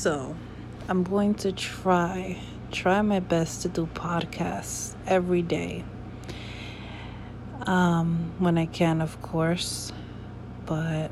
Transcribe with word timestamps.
So, 0.00 0.36
I'm 0.88 1.02
going 1.02 1.34
to 1.42 1.50
try 1.50 2.40
try 2.70 3.02
my 3.02 3.18
best 3.18 3.62
to 3.62 3.68
do 3.68 3.88
podcasts 3.94 4.94
every 5.08 5.42
day. 5.42 5.84
Um, 7.62 8.32
when 8.38 8.58
I 8.58 8.66
can, 8.66 9.00
of 9.00 9.20
course. 9.22 9.92
But 10.66 11.10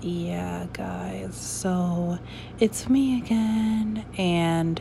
yeah, 0.00 0.66
guys. 0.72 1.36
So, 1.36 2.18
it's 2.58 2.88
me 2.88 3.16
again 3.18 4.04
and 4.18 4.80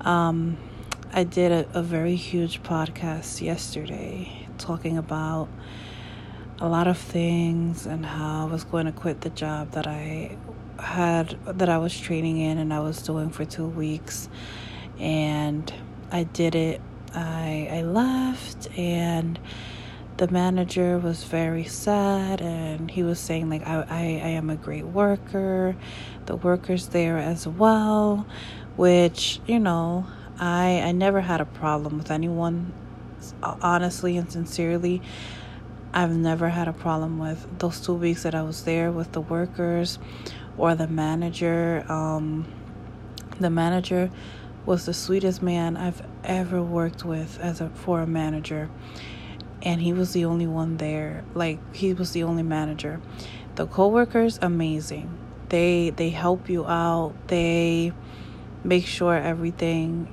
um 0.00 0.56
I 1.12 1.22
did 1.22 1.52
a, 1.52 1.68
a 1.72 1.82
very 1.84 2.16
huge 2.16 2.64
podcast 2.64 3.40
yesterday 3.40 4.48
talking 4.58 4.98
about 4.98 5.48
a 6.58 6.66
lot 6.66 6.88
of 6.88 6.98
things 6.98 7.86
and 7.86 8.04
how 8.04 8.48
I 8.48 8.50
was 8.50 8.64
going 8.64 8.86
to 8.86 8.92
quit 8.92 9.20
the 9.20 9.30
job 9.30 9.70
that 9.72 9.86
I 9.86 10.36
had 10.82 11.38
that 11.46 11.68
I 11.68 11.78
was 11.78 11.98
training 11.98 12.38
in 12.38 12.58
and 12.58 12.72
I 12.74 12.80
was 12.80 13.02
doing 13.02 13.30
for 13.30 13.44
2 13.44 13.66
weeks. 13.66 14.28
And 14.98 15.72
I 16.10 16.24
did 16.24 16.54
it. 16.54 16.80
I 17.14 17.68
I 17.70 17.82
left 17.82 18.68
and 18.78 19.38
the 20.16 20.28
manager 20.28 20.98
was 20.98 21.24
very 21.24 21.64
sad 21.64 22.40
and 22.40 22.90
he 22.90 23.02
was 23.02 23.18
saying 23.18 23.50
like 23.50 23.66
I, 23.66 23.84
I, 23.88 24.00
I 24.00 24.30
am 24.40 24.50
a 24.50 24.56
great 24.56 24.86
worker. 24.86 25.76
The 26.26 26.36
workers 26.36 26.88
there 26.88 27.18
as 27.18 27.46
well 27.46 28.26
which 28.76 29.40
you 29.46 29.58
know 29.58 30.06
I 30.38 30.80
I 30.80 30.92
never 30.92 31.20
had 31.20 31.40
a 31.40 31.44
problem 31.44 31.98
with 31.98 32.10
anyone. 32.10 32.72
Honestly 33.42 34.16
and 34.16 34.30
sincerely. 34.30 35.00
I've 35.94 36.16
never 36.16 36.48
had 36.48 36.68
a 36.68 36.72
problem 36.72 37.18
with 37.18 37.46
those 37.58 37.78
two 37.80 37.92
weeks 37.94 38.22
that 38.22 38.34
I 38.34 38.42
was 38.42 38.64
there 38.64 38.90
with 38.90 39.12
the 39.12 39.20
workers 39.20 39.98
or 40.56 40.74
the 40.74 40.88
manager. 40.88 41.84
Um, 41.88 42.52
the 43.40 43.50
manager 43.50 44.10
was 44.66 44.86
the 44.86 44.94
sweetest 44.94 45.42
man 45.42 45.76
I've 45.76 46.02
ever 46.24 46.62
worked 46.62 47.04
with 47.04 47.38
as 47.40 47.60
a 47.60 47.68
for 47.70 48.00
a 48.00 48.06
manager. 48.06 48.70
And 49.62 49.80
he 49.80 49.92
was 49.92 50.12
the 50.12 50.24
only 50.24 50.46
one 50.46 50.76
there. 50.76 51.24
Like 51.34 51.74
he 51.74 51.94
was 51.94 52.12
the 52.12 52.24
only 52.24 52.42
manager. 52.42 53.00
The 53.54 53.66
coworkers 53.66 54.38
amazing. 54.42 55.18
They 55.48 55.90
they 55.90 56.10
help 56.10 56.48
you 56.48 56.66
out. 56.66 57.14
They 57.28 57.92
make 58.64 58.86
sure 58.86 59.14
everything 59.14 60.08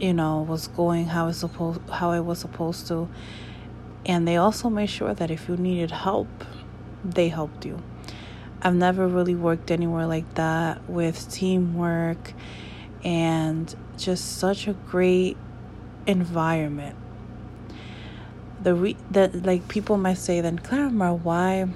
you 0.00 0.14
know, 0.14 0.40
was 0.48 0.68
going 0.68 1.06
how 1.06 1.28
it 1.28 1.34
supposed 1.34 1.80
how 1.90 2.12
it 2.12 2.20
was 2.20 2.38
supposed 2.38 2.88
to. 2.88 3.08
And 4.06 4.26
they 4.26 4.36
also 4.36 4.70
made 4.70 4.88
sure 4.88 5.14
that 5.14 5.30
if 5.30 5.48
you 5.48 5.56
needed 5.56 5.90
help, 5.90 6.28
they 7.04 7.28
helped 7.28 7.66
you. 7.66 7.82
I've 8.62 8.74
never 8.74 9.06
really 9.08 9.34
worked 9.34 9.70
anywhere 9.70 10.06
like 10.06 10.34
that 10.34 10.88
with 10.88 11.30
teamwork 11.32 12.34
and 13.02 13.74
just 13.96 14.38
such 14.38 14.68
a 14.68 14.74
great 14.74 15.36
environment. 16.06 16.96
The 18.62 18.74
re- 18.74 18.96
that 19.10 19.44
like 19.46 19.68
people 19.68 19.96
might 19.96 20.18
say 20.18 20.40
then 20.42 20.58
Clara 20.58 21.14
why 21.14 21.68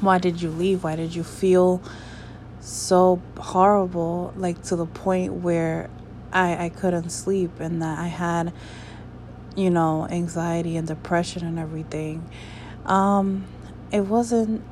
why 0.00 0.18
did 0.18 0.42
you 0.42 0.50
leave? 0.50 0.84
Why 0.84 0.96
did 0.96 1.14
you 1.14 1.24
feel 1.24 1.82
so 2.60 3.22
horrible 3.38 4.34
like 4.36 4.62
to 4.64 4.76
the 4.76 4.86
point 4.86 5.32
where 5.32 5.88
I, 6.32 6.66
I 6.66 6.68
couldn't 6.68 7.10
sleep 7.10 7.60
and 7.60 7.80
that 7.80 7.98
I 7.98 8.08
had, 8.08 8.52
you 9.54 9.70
know, 9.70 10.06
anxiety 10.10 10.76
and 10.76 10.86
depression 10.86 11.46
and 11.46 11.58
everything. 11.58 12.28
Um, 12.84 13.46
it 13.90 14.02
wasn't 14.02 14.62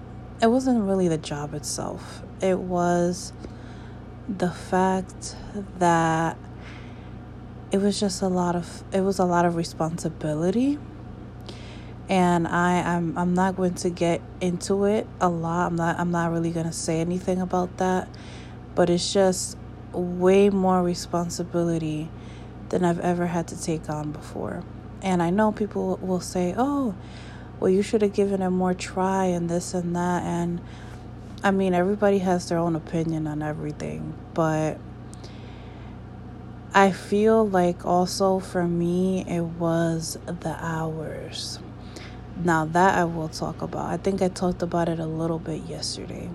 it 0.42 0.48
wasn't 0.48 0.82
really 0.84 1.08
the 1.08 1.18
job 1.18 1.54
itself. 1.54 2.22
It 2.40 2.58
was 2.58 3.32
the 4.28 4.50
fact 4.50 5.36
that 5.78 6.36
it 7.70 7.78
was 7.78 7.98
just 7.98 8.22
a 8.22 8.28
lot 8.28 8.56
of 8.56 8.84
it 8.92 9.00
was 9.00 9.18
a 9.18 9.24
lot 9.24 9.44
of 9.44 9.56
responsibility 9.56 10.78
and 12.08 12.46
I 12.46 12.80
I'm 12.80 13.16
I'm 13.16 13.34
not 13.34 13.56
going 13.56 13.74
to 13.74 13.90
get 13.90 14.20
into 14.40 14.84
it 14.84 15.06
a 15.20 15.28
lot. 15.28 15.68
I'm 15.68 15.76
not 15.76 15.98
I'm 15.98 16.10
not 16.10 16.32
really 16.32 16.50
going 16.50 16.66
to 16.66 16.72
say 16.72 17.00
anything 17.00 17.40
about 17.40 17.78
that. 17.78 18.08
But 18.74 18.90
it's 18.90 19.12
just 19.12 19.56
way 19.92 20.50
more 20.50 20.82
responsibility 20.82 22.10
than 22.70 22.84
I've 22.84 23.00
ever 23.00 23.26
had 23.26 23.48
to 23.48 23.60
take 23.60 23.88
on 23.88 24.10
before. 24.10 24.64
And 25.00 25.22
I 25.22 25.30
know 25.30 25.52
people 25.52 25.98
will 26.02 26.20
say, 26.20 26.54
oh, 26.56 26.94
well, 27.60 27.70
you 27.70 27.82
should 27.82 28.02
have 28.02 28.12
given 28.12 28.42
it 28.42 28.50
more 28.50 28.74
try 28.74 29.26
and 29.26 29.48
this 29.48 29.74
and 29.74 29.94
that. 29.96 30.22
And 30.22 30.60
I 31.42 31.50
mean, 31.50 31.74
everybody 31.74 32.18
has 32.18 32.48
their 32.48 32.58
own 32.58 32.76
opinion 32.76 33.26
on 33.26 33.42
everything. 33.42 34.14
But 34.34 34.78
I 36.72 36.90
feel 36.90 37.46
like 37.46 37.84
also 37.84 38.38
for 38.38 38.66
me, 38.66 39.24
it 39.28 39.42
was 39.42 40.18
the 40.26 40.56
hours. 40.58 41.58
Now, 42.36 42.64
that 42.64 42.98
I 42.98 43.04
will 43.04 43.28
talk 43.28 43.62
about. 43.62 43.86
I 43.86 43.96
think 43.96 44.20
I 44.20 44.28
talked 44.28 44.62
about 44.62 44.88
it 44.88 44.98
a 44.98 45.06
little 45.06 45.38
bit 45.38 45.62
yesterday 45.62 46.28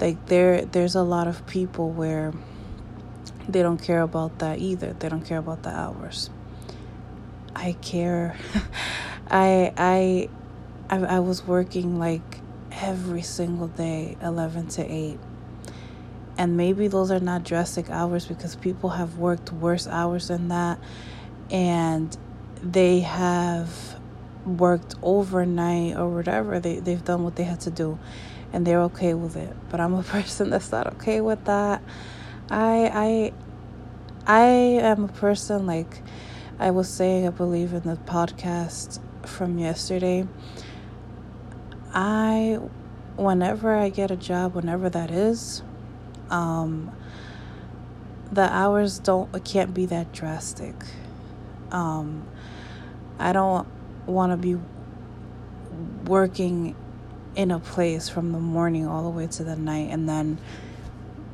like 0.00 0.26
there 0.26 0.64
there's 0.64 0.94
a 0.94 1.02
lot 1.02 1.28
of 1.28 1.46
people 1.46 1.90
where 1.90 2.32
they 3.48 3.62
don't 3.62 3.82
care 3.82 4.02
about 4.02 4.38
that 4.38 4.58
either 4.58 4.92
they 4.94 5.08
don't 5.08 5.24
care 5.24 5.38
about 5.38 5.62
the 5.62 5.70
hours 5.70 6.30
i 7.54 7.72
care 7.80 8.36
I, 9.30 9.72
I 9.76 10.28
i 10.90 10.96
i 11.16 11.18
was 11.20 11.46
working 11.46 11.98
like 11.98 12.40
every 12.72 13.22
single 13.22 13.68
day 13.68 14.16
11 14.22 14.68
to 14.68 14.84
8 14.84 15.18
and 16.36 16.56
maybe 16.56 16.88
those 16.88 17.10
are 17.10 17.20
not 17.20 17.44
drastic 17.44 17.88
hours 17.90 18.26
because 18.26 18.56
people 18.56 18.90
have 18.90 19.18
worked 19.18 19.52
worse 19.52 19.86
hours 19.86 20.28
than 20.28 20.48
that 20.48 20.78
and 21.50 22.16
they 22.62 23.00
have 23.00 23.98
worked 24.44 24.94
overnight 25.02 25.96
or 25.96 26.08
whatever 26.08 26.60
they, 26.60 26.80
they've 26.80 27.04
done 27.04 27.24
what 27.24 27.36
they 27.36 27.44
had 27.44 27.60
to 27.60 27.70
do 27.70 27.98
and 28.52 28.66
they're 28.66 28.82
okay 28.82 29.14
with 29.14 29.36
it. 29.36 29.54
But 29.70 29.80
I'm 29.80 29.94
a 29.94 30.02
person 30.14 30.50
that's 30.50 30.70
not 30.72 30.86
okay 30.94 31.20
with 31.20 31.44
that. 31.44 31.82
I 32.50 33.32
I 34.26 34.40
I 34.40 34.44
am 34.44 35.04
a 35.04 35.08
person 35.08 35.66
like 35.66 36.02
I 36.58 36.70
was 36.70 36.88
saying 36.88 37.26
I 37.26 37.30
believe 37.30 37.72
in 37.72 37.82
the 37.82 37.96
podcast 37.96 39.00
from 39.28 39.58
yesterday. 39.58 40.26
I 41.92 42.58
whenever 43.16 43.74
I 43.74 43.88
get 43.88 44.10
a 44.10 44.16
job, 44.16 44.54
whenever 44.54 44.90
that 44.90 45.10
is, 45.10 45.62
um 46.30 46.90
the 48.32 48.52
hours 48.52 48.98
don't 48.98 49.44
can't 49.44 49.72
be 49.72 49.86
that 49.86 50.12
drastic. 50.12 50.74
Um 51.70 52.26
I 53.18 53.32
don't 53.32 53.68
want 54.06 54.32
to 54.32 54.36
be 54.36 54.60
working 56.04 56.74
in 57.36 57.50
a 57.50 57.58
place 57.58 58.08
from 58.08 58.32
the 58.32 58.38
morning 58.38 58.86
all 58.86 59.02
the 59.02 59.10
way 59.10 59.26
to 59.26 59.44
the 59.44 59.56
night. 59.56 59.88
And 59.90 60.08
then, 60.08 60.38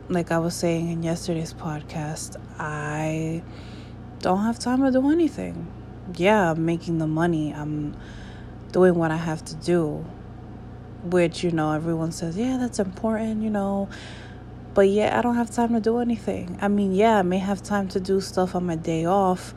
like 0.09 0.31
I 0.31 0.39
was 0.39 0.55
saying 0.55 0.91
in 0.91 1.03
yesterday's 1.03 1.53
podcast, 1.53 2.37
I 2.59 3.43
don't 4.21 4.43
have 4.45 4.59
time 4.59 4.83
to 4.83 4.91
do 4.91 5.11
anything. 5.11 5.67
Yeah, 6.17 6.53
I'm 6.53 6.65
making 6.65 6.99
the 6.99 7.07
money, 7.07 7.53
I'm 7.53 7.97
doing 8.73 8.95
what 8.95 9.11
I 9.11 9.17
have 9.17 9.45
to 9.47 9.55
do, 9.57 10.05
which, 11.05 11.43
you 11.43 11.51
know, 11.51 11.73
everyone 11.73 12.13
says, 12.13 12.37
yeah, 12.37 12.57
that's 12.57 12.79
important, 12.79 13.43
you 13.43 13.51
know. 13.51 13.89
But 14.75 14.89
yeah, 14.89 15.19
I 15.19 15.23
don't 15.23 15.37
have 15.37 15.51
time 15.51 15.73
to 15.75 15.81
do 15.81 15.99
anything. 15.99 16.59
I 16.61 16.69
mean, 16.69 16.93
yeah, 16.93 17.19
I 17.19 17.23
may 17.23 17.39
have 17.39 17.63
time 17.63 17.89
to 17.89 18.01
do 18.01 18.21
stuff 18.21 18.55
on 18.55 18.67
my 18.67 18.77
day 18.77 19.05
off 19.05 19.55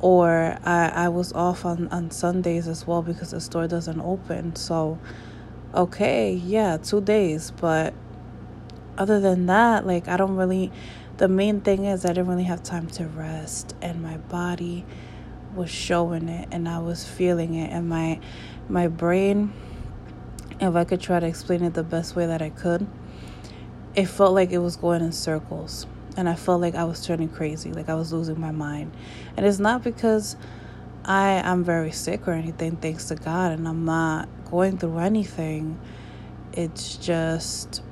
or 0.00 0.58
I, 0.64 0.88
I 0.88 1.08
was 1.08 1.32
off 1.32 1.64
on, 1.64 1.88
on 1.88 2.10
Sundays 2.10 2.68
as 2.68 2.86
well 2.86 3.02
because 3.02 3.30
the 3.30 3.40
store 3.40 3.66
doesn't 3.66 4.00
open. 4.00 4.54
So 4.56 4.98
okay, 5.74 6.32
yeah, 6.32 6.76
two 6.76 7.00
days. 7.00 7.50
But 7.50 7.94
other 8.98 9.20
than 9.20 9.46
that, 9.46 9.86
like, 9.86 10.08
I 10.08 10.16
don't 10.16 10.36
really, 10.36 10.72
the 11.18 11.28
main 11.28 11.60
thing 11.60 11.84
is 11.84 12.04
I 12.04 12.08
didn't 12.08 12.28
really 12.28 12.44
have 12.44 12.62
time 12.62 12.88
to 12.88 13.06
rest, 13.06 13.74
and 13.82 14.02
my 14.02 14.16
body 14.16 14.84
was 15.56 15.70
showing 15.70 16.28
it, 16.28 16.48
and 16.52 16.68
I 16.68 16.78
was 16.78 17.04
feeling 17.04 17.54
it, 17.54 17.70
and 17.72 17.88
my, 17.88 18.20
my 18.68 18.88
brain, 18.88 19.52
if 20.60 20.74
I 20.74 20.84
could 20.84 21.00
try 21.00 21.20
to 21.20 21.26
explain 21.26 21.62
it 21.64 21.74
the 21.74 21.82
best 21.82 22.14
way 22.14 22.26
that 22.26 22.42
I 22.42 22.50
could, 22.50 22.86
it 23.94 24.06
felt 24.06 24.34
like 24.34 24.52
it 24.52 24.58
was 24.58 24.76
going 24.76 25.02
in 25.02 25.12
circles. 25.12 25.86
And 26.16 26.28
I 26.28 26.34
felt 26.34 26.60
like 26.60 26.74
I 26.74 26.84
was 26.84 27.04
turning 27.04 27.28
crazy, 27.28 27.72
like 27.72 27.88
I 27.88 27.94
was 27.94 28.12
losing 28.12 28.40
my 28.40 28.50
mind. 28.50 28.92
And 29.36 29.44
it's 29.44 29.58
not 29.58 29.82
because 29.82 30.36
I 31.04 31.42
am 31.44 31.62
very 31.62 31.90
sick 31.90 32.26
or 32.26 32.32
anything, 32.32 32.76
thanks 32.76 33.08
to 33.08 33.16
God, 33.16 33.52
and 33.52 33.68
I'm 33.68 33.84
not 33.84 34.28
going 34.50 34.78
through 34.78 34.98
anything. 34.98 35.78
It's 36.52 36.96
just 36.96 37.82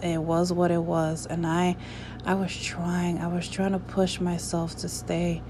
it 0.00 0.22
was 0.22 0.52
what 0.52 0.70
it 0.70 0.80
was 0.80 1.26
and 1.26 1.44
I 1.44 1.76
I 2.24 2.34
was 2.34 2.54
trying. 2.54 3.18
I 3.18 3.28
was 3.28 3.48
trying 3.48 3.72
to 3.72 3.78
push 3.78 4.20
myself 4.20 4.76
to 4.76 4.88
stay. 4.88 5.42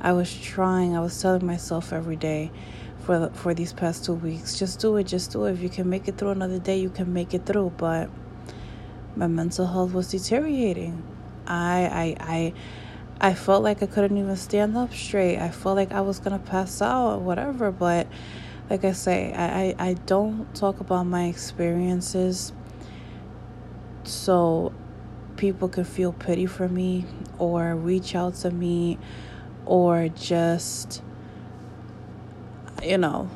I 0.00 0.12
was 0.12 0.34
trying. 0.34 0.96
I 0.96 1.00
was 1.00 1.20
telling 1.20 1.44
myself 1.44 1.92
every 1.92 2.16
day 2.16 2.50
for 3.00 3.18
the, 3.18 3.30
for 3.30 3.54
these 3.54 3.72
past 3.72 4.04
2 4.04 4.14
weeks, 4.14 4.58
just 4.58 4.80
do 4.80 4.96
it, 4.96 5.04
just 5.04 5.32
do 5.32 5.44
it. 5.44 5.52
If 5.52 5.62
you 5.62 5.68
can 5.68 5.88
make 5.88 6.08
it 6.08 6.18
through 6.18 6.30
another 6.30 6.58
day, 6.58 6.78
you 6.78 6.90
can 6.90 7.12
make 7.12 7.34
it 7.34 7.46
through, 7.46 7.72
but 7.76 8.10
my 9.16 9.26
mental 9.26 9.66
health 9.66 9.92
was 9.92 10.10
deteriorating. 10.10 11.02
I 11.46 12.16
I 12.20 12.52
I 13.20 13.30
I 13.30 13.34
felt 13.34 13.62
like 13.62 13.82
I 13.82 13.86
couldn't 13.86 14.16
even 14.16 14.36
stand 14.36 14.76
up 14.76 14.94
straight. 14.94 15.38
I 15.38 15.50
felt 15.50 15.76
like 15.76 15.92
I 15.92 16.00
was 16.00 16.20
gonna 16.20 16.38
pass 16.38 16.80
out 16.80 17.14
or 17.14 17.18
whatever. 17.18 17.70
But 17.70 18.06
like 18.70 18.84
I 18.84 18.92
say, 18.92 19.32
I, 19.32 19.62
I, 19.62 19.74
I 19.90 19.94
don't 20.06 20.54
talk 20.54 20.80
about 20.80 21.04
my 21.04 21.24
experiences 21.24 22.52
so 24.04 24.72
people 25.36 25.68
can 25.68 25.84
feel 25.84 26.12
pity 26.12 26.46
for 26.46 26.68
me 26.68 27.04
or 27.38 27.74
reach 27.74 28.14
out 28.14 28.34
to 28.36 28.50
me 28.50 28.98
or 29.70 30.08
just 30.08 31.02
you 32.82 32.98
know 32.98 33.30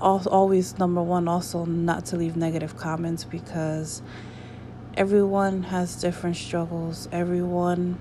always 0.00 0.78
number 0.78 1.02
one 1.02 1.26
also 1.26 1.64
not 1.64 2.04
to 2.04 2.16
leave 2.16 2.36
negative 2.36 2.76
comments 2.76 3.24
because 3.24 4.02
everyone 4.94 5.62
has 5.64 5.96
different 5.96 6.36
struggles 6.36 7.08
everyone 7.12 7.98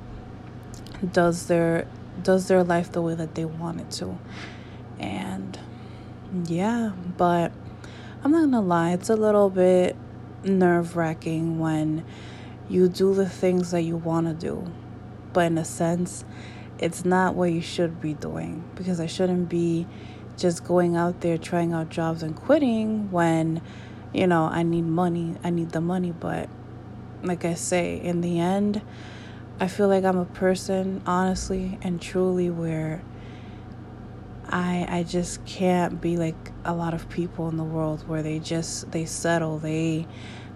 does 1.14 1.48
their 1.48 1.88
does 2.22 2.48
their 2.48 2.64
life 2.64 2.92
the 2.92 3.02
way 3.02 3.16
that 3.16 3.36
they 3.36 3.46
want 3.46 3.82
it 3.82 3.92
to. 3.92 4.18
And 5.00 5.58
yeah, 6.46 6.92
but 7.18 7.52
I'm 8.24 8.32
not 8.32 8.42
gonna 8.42 8.62
lie, 8.62 8.92
it's 8.92 9.10
a 9.10 9.16
little 9.16 9.50
bit 9.50 9.96
nerve 10.44 10.96
wracking 10.96 11.60
when 11.60 12.06
you 12.70 12.88
do 12.88 13.14
the 13.14 13.30
things 13.30 13.72
that 13.72 13.82
you 13.82 13.98
want 13.98 14.28
to 14.28 14.34
do, 14.34 14.66
but 15.34 15.46
in 15.48 15.58
a 15.58 15.66
sense, 15.66 16.24
it's 16.80 17.06
not 17.06 17.36
what 17.36 17.52
you 17.52 17.62
should 17.62 18.02
be 18.02 18.14
doing 18.14 18.64
because 18.76 19.00
I 19.00 19.06
shouldn't 19.06 19.50
be 19.50 19.88
just 20.38 20.66
going 20.66 20.96
out 20.96 21.22
there 21.22 21.38
trying 21.38 21.74
out 21.74 21.90
jobs 21.90 22.22
and 22.22 22.36
quitting 22.36 23.12
when 23.12 23.62
you 24.14 24.28
know 24.28 24.44
I 24.46 24.64
need 24.64 24.86
money, 24.86 25.36
I 25.44 25.50
need 25.50 25.72
the 25.72 25.82
money, 25.82 26.12
but 26.12 26.50
like 27.24 27.46
I 27.46 27.54
say, 27.56 28.00
in 28.00 28.22
the 28.22 28.40
end, 28.40 28.82
I 29.60 29.68
feel 29.68 29.88
like 29.88 30.04
I'm 30.04 30.18
a 30.18 30.26
person, 30.26 31.02
honestly 31.06 31.80
and 31.82 32.02
truly, 32.02 32.50
where 32.50 33.02
I 34.50 34.86
I 34.90 35.04
just 35.04 35.44
can't 35.46 36.02
be 36.02 36.18
like 36.18 36.52
a 36.66 36.74
lot 36.74 36.94
of 36.94 37.10
people 37.10 37.48
in 37.50 37.58
the 37.58 37.64
world 37.64 38.08
where 38.08 38.22
they 38.22 38.40
just 38.40 38.92
they 38.92 39.06
settle. 39.06 39.60
They 39.60 40.08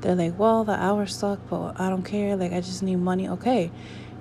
they're 0.01 0.15
like, 0.15 0.37
well, 0.39 0.63
the 0.63 0.73
hours 0.73 1.15
suck, 1.15 1.39
but 1.49 1.79
I 1.79 1.89
don't 1.89 2.03
care. 2.03 2.35
Like 2.35 2.53
I 2.53 2.61
just 2.61 2.83
need 2.83 2.97
money. 2.97 3.27
Okay, 3.29 3.71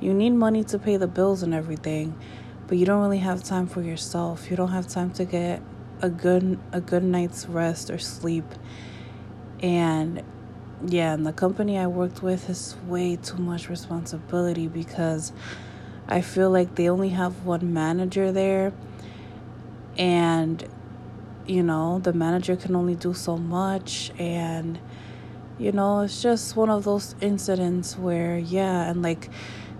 you 0.00 0.14
need 0.14 0.30
money 0.30 0.64
to 0.64 0.78
pay 0.78 0.96
the 0.96 1.06
bills 1.06 1.42
and 1.42 1.54
everything, 1.54 2.18
but 2.66 2.78
you 2.78 2.86
don't 2.86 3.00
really 3.00 3.18
have 3.18 3.42
time 3.42 3.66
for 3.66 3.82
yourself. 3.82 4.50
You 4.50 4.56
don't 4.56 4.70
have 4.70 4.88
time 4.88 5.10
to 5.12 5.24
get 5.24 5.62
a 6.00 6.08
good 6.08 6.58
a 6.72 6.80
good 6.80 7.02
night's 7.02 7.46
rest 7.46 7.90
or 7.90 7.98
sleep. 7.98 8.44
And 9.60 10.22
yeah, 10.86 11.14
and 11.14 11.26
the 11.26 11.32
company 11.32 11.78
I 11.78 11.88
worked 11.88 12.22
with 12.22 12.46
has 12.46 12.76
way 12.86 13.16
too 13.16 13.38
much 13.38 13.68
responsibility 13.68 14.68
because 14.68 15.32
I 16.06 16.20
feel 16.20 16.50
like 16.50 16.76
they 16.76 16.88
only 16.88 17.10
have 17.10 17.44
one 17.44 17.72
manager 17.72 18.30
there 18.30 18.72
and 19.96 20.66
you 21.46 21.62
know, 21.62 21.98
the 21.98 22.12
manager 22.12 22.56
can 22.56 22.76
only 22.76 22.94
do 22.94 23.14
so 23.14 23.36
much 23.36 24.12
and 24.18 24.78
you 25.58 25.72
know, 25.72 26.02
it's 26.02 26.22
just 26.22 26.54
one 26.54 26.70
of 26.70 26.84
those 26.84 27.16
incidents 27.20 27.98
where 27.98 28.38
yeah, 28.38 28.88
and 28.88 29.02
like 29.02 29.28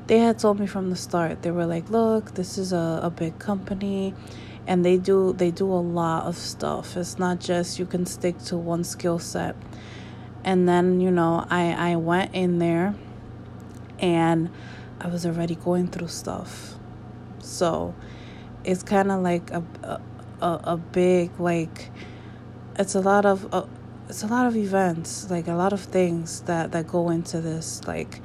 they 0.09 0.19
had 0.19 0.39
told 0.39 0.59
me 0.59 0.67
from 0.67 0.91
the 0.91 0.97
start. 0.97 1.43
They 1.43 1.53
were 1.53 1.67
like, 1.67 1.89
"Look, 1.91 2.35
this 2.35 2.59
is 2.59 2.73
a, 2.73 3.01
a 3.03 3.11
big 3.11 3.39
company." 3.39 4.15
and 4.67 4.85
they 4.85 4.99
do 4.99 5.33
they 5.33 5.51
do 5.51 5.65
a 5.65 5.81
lot 5.81 6.27
of 6.27 6.37
stuff. 6.37 6.95
It's 6.95 7.19
not 7.19 7.41
just 7.41 7.79
you 7.79 7.87
can 7.87 8.05
stick 8.05 8.37
to 8.49 8.59
one 8.59 8.85
skill 8.85 9.19
set 9.19 9.57
and 10.45 10.69
then 10.69 11.01
you 11.01 11.11
know 11.11 11.45
i 11.51 11.93
i 11.93 11.97
went 11.97 12.35
in 12.35 12.59
there 12.59 12.95
and 13.99 14.51
i 15.01 15.09
was 15.09 15.27
already 15.27 15.55
going 15.55 15.87
through 15.87 16.09
stuff 16.09 16.75
so 17.41 17.95
it's 18.65 18.83
kind 18.83 19.11
of 19.11 19.21
like 19.21 19.51
a, 19.51 19.63
a 20.41 20.61
a 20.65 20.77
big 20.77 21.31
like 21.41 21.91
it's 22.79 22.95
a 22.95 23.01
lot 23.01 23.27
of 23.27 23.53
uh, 23.53 23.65
it's 24.09 24.23
a 24.23 24.27
lot 24.27 24.47
of 24.47 24.57
events 24.57 25.31
like 25.31 25.49
a 25.49 25.55
lot 25.55 25.73
of 25.73 25.81
things 25.81 26.41
that 26.43 26.73
that 26.73 26.87
go 26.87 27.11
into 27.11 27.41
this 27.41 27.87
like 27.87 28.21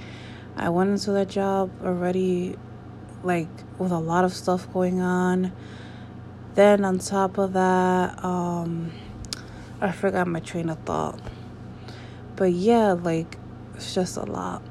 i 0.57 0.69
went 0.69 0.89
into 0.89 1.11
that 1.11 1.29
job 1.29 1.69
already 1.83 2.55
like 3.23 3.47
with 3.77 3.91
a 3.91 3.99
lot 3.99 4.25
of 4.25 4.33
stuff 4.33 4.71
going 4.73 5.01
on 5.01 5.51
then 6.55 6.85
on 6.85 6.99
top 6.99 7.37
of 7.37 7.53
that 7.53 8.23
um 8.23 8.91
i 9.81 9.91
forgot 9.91 10.27
my 10.27 10.39
train 10.39 10.69
of 10.69 10.77
thought 10.79 11.19
but 12.35 12.51
yeah, 12.51 12.93
like 12.93 13.37
it's 13.75 13.93
just 13.93 14.17
a 14.17 14.23
lot. 14.23 14.61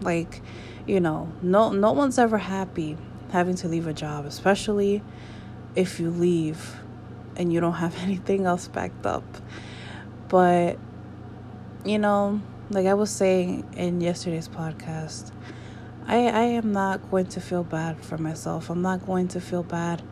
Like, 0.00 0.42
you 0.86 1.00
know, 1.00 1.32
no 1.42 1.70
no 1.70 1.92
one's 1.92 2.18
ever 2.18 2.38
happy 2.38 2.96
having 3.30 3.54
to 3.56 3.68
leave 3.68 3.86
a 3.86 3.92
job, 3.92 4.26
especially 4.26 5.02
if 5.74 5.98
you 5.98 6.10
leave 6.10 6.76
and 7.36 7.52
you 7.52 7.60
don't 7.60 7.74
have 7.74 7.96
anything 8.02 8.46
else 8.46 8.68
backed 8.68 9.06
up. 9.06 9.24
But 10.28 10.78
you 11.84 11.98
know, 11.98 12.40
like 12.70 12.86
I 12.86 12.94
was 12.94 13.10
saying 13.10 13.68
in 13.76 14.00
yesterday's 14.00 14.48
podcast, 14.48 15.32
I 16.06 16.16
I 16.28 16.42
am 16.42 16.72
not 16.72 17.10
going 17.10 17.26
to 17.26 17.40
feel 17.40 17.64
bad 17.64 18.02
for 18.02 18.18
myself. 18.18 18.70
I'm 18.70 18.82
not 18.82 19.06
going 19.06 19.28
to 19.28 19.40
feel 19.40 19.62
bad 19.62 20.02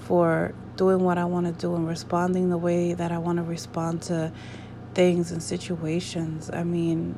for 0.00 0.54
doing 0.76 1.00
what 1.00 1.18
I 1.18 1.24
want 1.24 1.46
to 1.46 1.52
do 1.52 1.74
and 1.74 1.86
responding 1.86 2.50
the 2.50 2.58
way 2.58 2.94
that 2.94 3.12
I 3.12 3.18
want 3.18 3.38
to 3.38 3.42
respond 3.42 4.02
to 4.02 4.32
things 4.94 5.32
and 5.32 5.42
situations. 5.42 6.50
I 6.52 6.64
mean, 6.64 7.16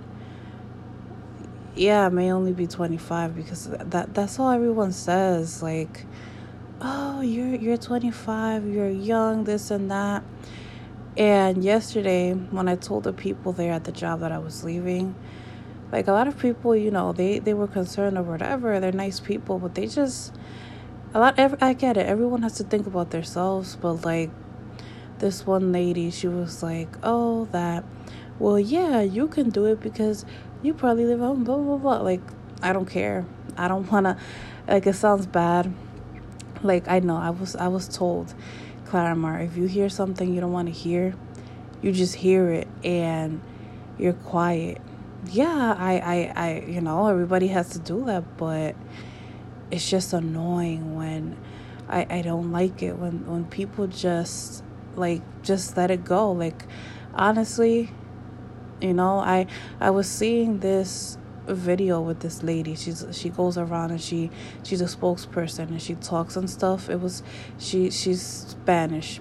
yeah, 1.77 2.07
I 2.07 2.09
may 2.09 2.33
only 2.33 2.53
be 2.53 2.67
25 2.67 3.37
because 3.37 3.69
that 3.69 4.15
that's 4.15 4.39
all 4.39 4.51
everyone 4.51 4.93
says 4.93 5.63
like 5.63 6.07
oh, 6.83 7.21
you're 7.21 7.55
you're 7.57 7.77
25, 7.77 8.67
you're 8.67 8.89
young, 8.89 9.45
this 9.45 9.71
and 9.71 9.91
that. 9.91 10.23
And 11.17 11.65
yesterday 11.65 12.33
when 12.33 12.69
I 12.69 12.77
told 12.77 13.05
the 13.05 13.13
people 13.13 13.53
there 13.53 13.73
at 13.73 13.85
the 13.85 13.93
job 13.93 14.21
that 14.21 14.33
I 14.33 14.39
was 14.39 14.65
leaving, 14.65 15.15
like 15.93 16.07
a 16.07 16.13
lot 16.13 16.29
of 16.29 16.39
people, 16.39 16.77
you 16.77 16.91
know, 16.91 17.13
they 17.13 17.41
they 17.41 17.55
were 17.55 17.67
concerned 17.67 18.17
or 18.17 18.23
whatever. 18.23 18.79
They're 18.79 18.93
nice 18.93 19.19
people, 19.21 19.59
but 19.59 19.75
they 19.75 19.87
just 19.87 20.35
a 21.13 21.19
lot 21.19 21.39
I 21.39 21.73
get 21.73 21.97
it. 21.97 22.07
Everyone 22.07 22.43
has 22.43 22.55
to 22.55 22.65
think 22.65 22.87
about 22.87 23.11
themselves, 23.11 23.77
but 23.77 24.05
like 24.05 24.31
this 25.19 25.47
one 25.47 25.73
lady, 25.73 26.11
she 26.11 26.29
was 26.29 26.63
like, 26.63 26.89
"Oh, 27.03 27.47
that, 27.53 27.85
well, 28.39 28.59
yeah, 28.59 29.01
you 29.01 29.27
can 29.29 29.51
do 29.51 29.67
it 29.67 29.81
because 29.81 30.25
you 30.63 30.75
probably 30.75 31.07
live 31.07 31.23
on 31.23 31.45
blah 31.45 31.57
blah 31.57 31.77
blah." 31.77 32.01
Like, 32.01 32.23
I 32.63 32.73
don't 32.73 32.89
care. 32.89 33.27
I 33.57 33.67
don't 33.69 33.91
wanna. 33.91 34.17
Like, 34.69 34.87
it 34.87 34.95
sounds 34.95 35.27
bad. 35.27 35.73
Like, 36.63 36.89
I 36.89 37.01
know. 37.01 37.17
I 37.17 37.31
was 37.31 37.57
I 37.57 37.69
was 37.69 37.89
told, 37.89 38.35
Clarimar, 38.91 39.47
if 39.47 39.57
you 39.57 39.67
hear 39.67 39.89
something 39.89 40.35
you 40.35 40.41
don't 40.41 40.53
want 40.53 40.67
to 40.67 40.75
hear, 40.75 41.15
you 41.81 41.93
just 41.93 42.17
hear 42.17 42.51
it 42.51 42.67
and 42.83 43.41
you're 43.99 44.15
quiet. 44.15 44.81
Yeah, 45.31 45.77
I, 45.79 45.93
I, 45.99 46.33
I, 46.35 46.65
you 46.67 46.81
know, 46.81 47.07
everybody 47.07 47.49
has 47.49 47.69
to 47.71 47.79
do 47.79 48.05
that, 48.07 48.37
but 48.37 48.75
it's 49.71 49.89
just 49.89 50.13
annoying 50.13 50.97
when 50.97 51.37
I, 51.89 52.07
I 52.11 52.23
don't 52.23 52.53
like 52.53 52.83
it 52.83 52.97
when 52.99 53.27
when 53.27 53.45
people 53.45 53.87
just 53.87 54.63
like 54.95 55.23
just 55.43 55.77
let 55.77 55.91
it 55.91 56.05
go 56.05 56.33
like 56.33 56.67
honestly 57.15 57.91
you 58.81 58.95
know 58.95 59.19
i 59.19 59.47
i 59.81 59.91
was 59.91 60.09
seeing 60.09 60.61
this 60.61 61.19
video 61.47 62.01
with 62.01 62.21
this 62.21 62.43
lady. 62.43 62.75
She's 62.75 63.05
she 63.13 63.29
goes 63.29 63.57
around 63.59 63.91
and 63.91 64.01
she 64.01 64.31
she's 64.63 64.81
a 64.81 64.85
spokesperson 64.85 65.69
and 65.69 65.83
she 65.83 65.95
talks 65.95 66.37
and 66.37 66.49
stuff. 66.49 66.89
It 66.89 67.01
was 67.01 67.23
she 67.59 67.91
she's 67.91 68.23
spanish. 68.23 69.21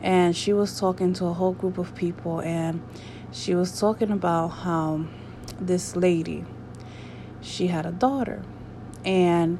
And 0.00 0.36
she 0.36 0.52
was 0.52 0.78
talking 0.78 1.12
to 1.14 1.26
a 1.26 1.32
whole 1.32 1.52
group 1.52 1.76
of 1.76 1.94
people 1.94 2.40
and 2.40 2.82
she 3.32 3.54
was 3.54 3.78
talking 3.80 4.12
about 4.12 4.48
how 4.48 5.06
this 5.60 5.96
lady 5.96 6.44
she 7.40 7.66
had 7.66 7.84
a 7.86 7.92
daughter. 7.92 8.42
And 9.04 9.58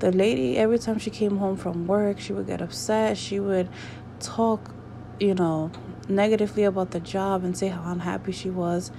the 0.00 0.12
lady 0.12 0.58
every 0.58 0.78
time 0.78 0.98
she 0.98 1.10
came 1.10 1.38
home 1.38 1.56
from 1.56 1.86
work 1.86 2.20
she 2.20 2.32
would 2.32 2.46
get 2.46 2.60
upset. 2.60 3.16
She 3.16 3.40
would 3.40 3.68
talk 4.20 4.74
you 5.20 5.34
know, 5.34 5.70
negatively 6.08 6.64
about 6.64 6.90
the 6.90 6.98
job 6.98 7.44
and 7.44 7.56
say 7.56 7.68
how 7.68 7.92
unhappy 7.92 8.32
she 8.32 8.50
was. 8.50 8.90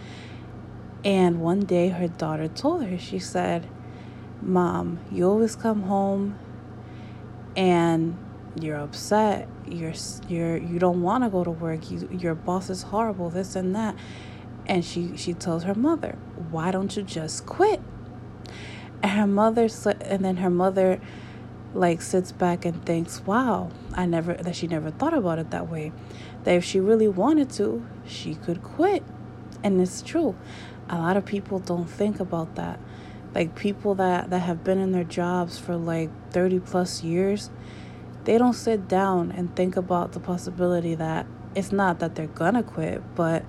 And 1.04 1.42
one 1.42 1.62
day 1.62 1.90
her 1.90 2.08
daughter 2.08 2.48
told 2.48 2.84
her, 2.84 2.98
she 2.98 3.18
said, 3.18 3.68
Mom, 4.42 5.00
you 5.12 5.28
always 5.28 5.56
come 5.56 5.84
home 5.84 6.38
and 7.56 8.18
you're 8.60 8.78
upset. 8.78 9.48
You're 9.68 9.94
you're 10.28 10.58
you 10.58 10.80
don't 10.80 11.02
want 11.02 11.24
to 11.24 11.30
go 11.30 11.44
to 11.44 11.52
work. 11.52 11.90
You, 11.92 12.08
your 12.12 12.36
boss 12.36 12.70
is 12.70 12.84
horrible. 12.84 13.30
This 13.30 13.56
and 13.56 13.76
that. 13.76 13.96
And 14.66 14.84
she 14.84 15.16
she 15.16 15.34
tells 15.34 15.64
her 15.64 15.76
mother, 15.76 16.18
"Why 16.50 16.72
don't 16.72 16.96
you 16.96 17.04
just 17.04 17.46
quit?" 17.46 17.82
And 19.02 19.12
her 19.12 19.28
mother 19.28 19.70
and 20.02 20.24
then 20.26 20.38
her 20.38 20.50
mother 20.50 21.00
like 21.74 22.02
sits 22.02 22.32
back 22.32 22.66
and 22.66 22.84
thinks, 22.86 23.26
"Wow, 23.26 23.70
I 23.94 24.06
never 24.06 24.34
that 24.34 24.56
she 24.56 24.68
never 24.68 24.92
thought 24.92 25.14
about 25.14 25.40
it 25.40 25.52
that 25.52 25.70
way. 25.70 25.92
That 26.44 26.56
if 26.56 26.64
she 26.64 26.80
really 26.80 27.08
wanted 27.08 27.50
to, 27.52 27.86
she 28.06 28.36
could 28.36 28.62
quit." 28.64 29.04
And 29.64 29.80
it's 29.80 30.02
true. 30.02 30.36
A 30.92 30.98
lot 30.98 31.16
of 31.18 31.26
people 31.26 31.60
don't 31.60 31.90
think 31.90 32.20
about 32.20 32.56
that. 32.56 32.80
Like 33.34 33.56
people 33.56 33.96
that, 33.96 34.30
that 34.30 34.40
have 34.40 34.64
been 34.64 34.78
in 34.78 34.92
their 34.92 35.06
jobs 35.06 35.58
for 35.58 35.78
like 35.78 36.10
30 36.32 36.60
plus 36.60 37.02
years, 37.02 37.50
they 38.26 38.38
don't 38.38 38.54
sit 38.54 38.88
down 38.88 39.32
and 39.32 39.56
think 39.56 39.78
about 39.78 40.12
the 40.12 40.20
possibility 40.20 40.94
that 40.96 41.26
it's 41.56 41.72
not 41.72 42.00
that 42.00 42.16
they're 42.16 42.28
gonna 42.28 42.62
quit, 42.62 43.02
but 43.16 43.46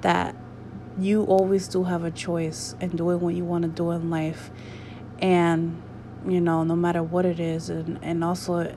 that 0.00 0.34
you 0.98 1.24
always 1.24 1.68
do 1.68 1.84
have 1.84 2.02
a 2.04 2.10
choice 2.10 2.74
in 2.80 2.96
doing 2.96 3.20
what 3.20 3.34
you 3.34 3.44
want 3.44 3.62
to 3.62 3.68
do 3.68 3.90
in 3.90 4.10
life. 4.10 4.50
And, 5.18 5.80
you 6.26 6.40
know, 6.40 6.64
no 6.64 6.74
matter 6.74 7.02
what 7.02 7.24
it 7.26 7.38
is, 7.38 7.68
and, 7.68 7.98
and 8.02 8.24
also 8.24 8.74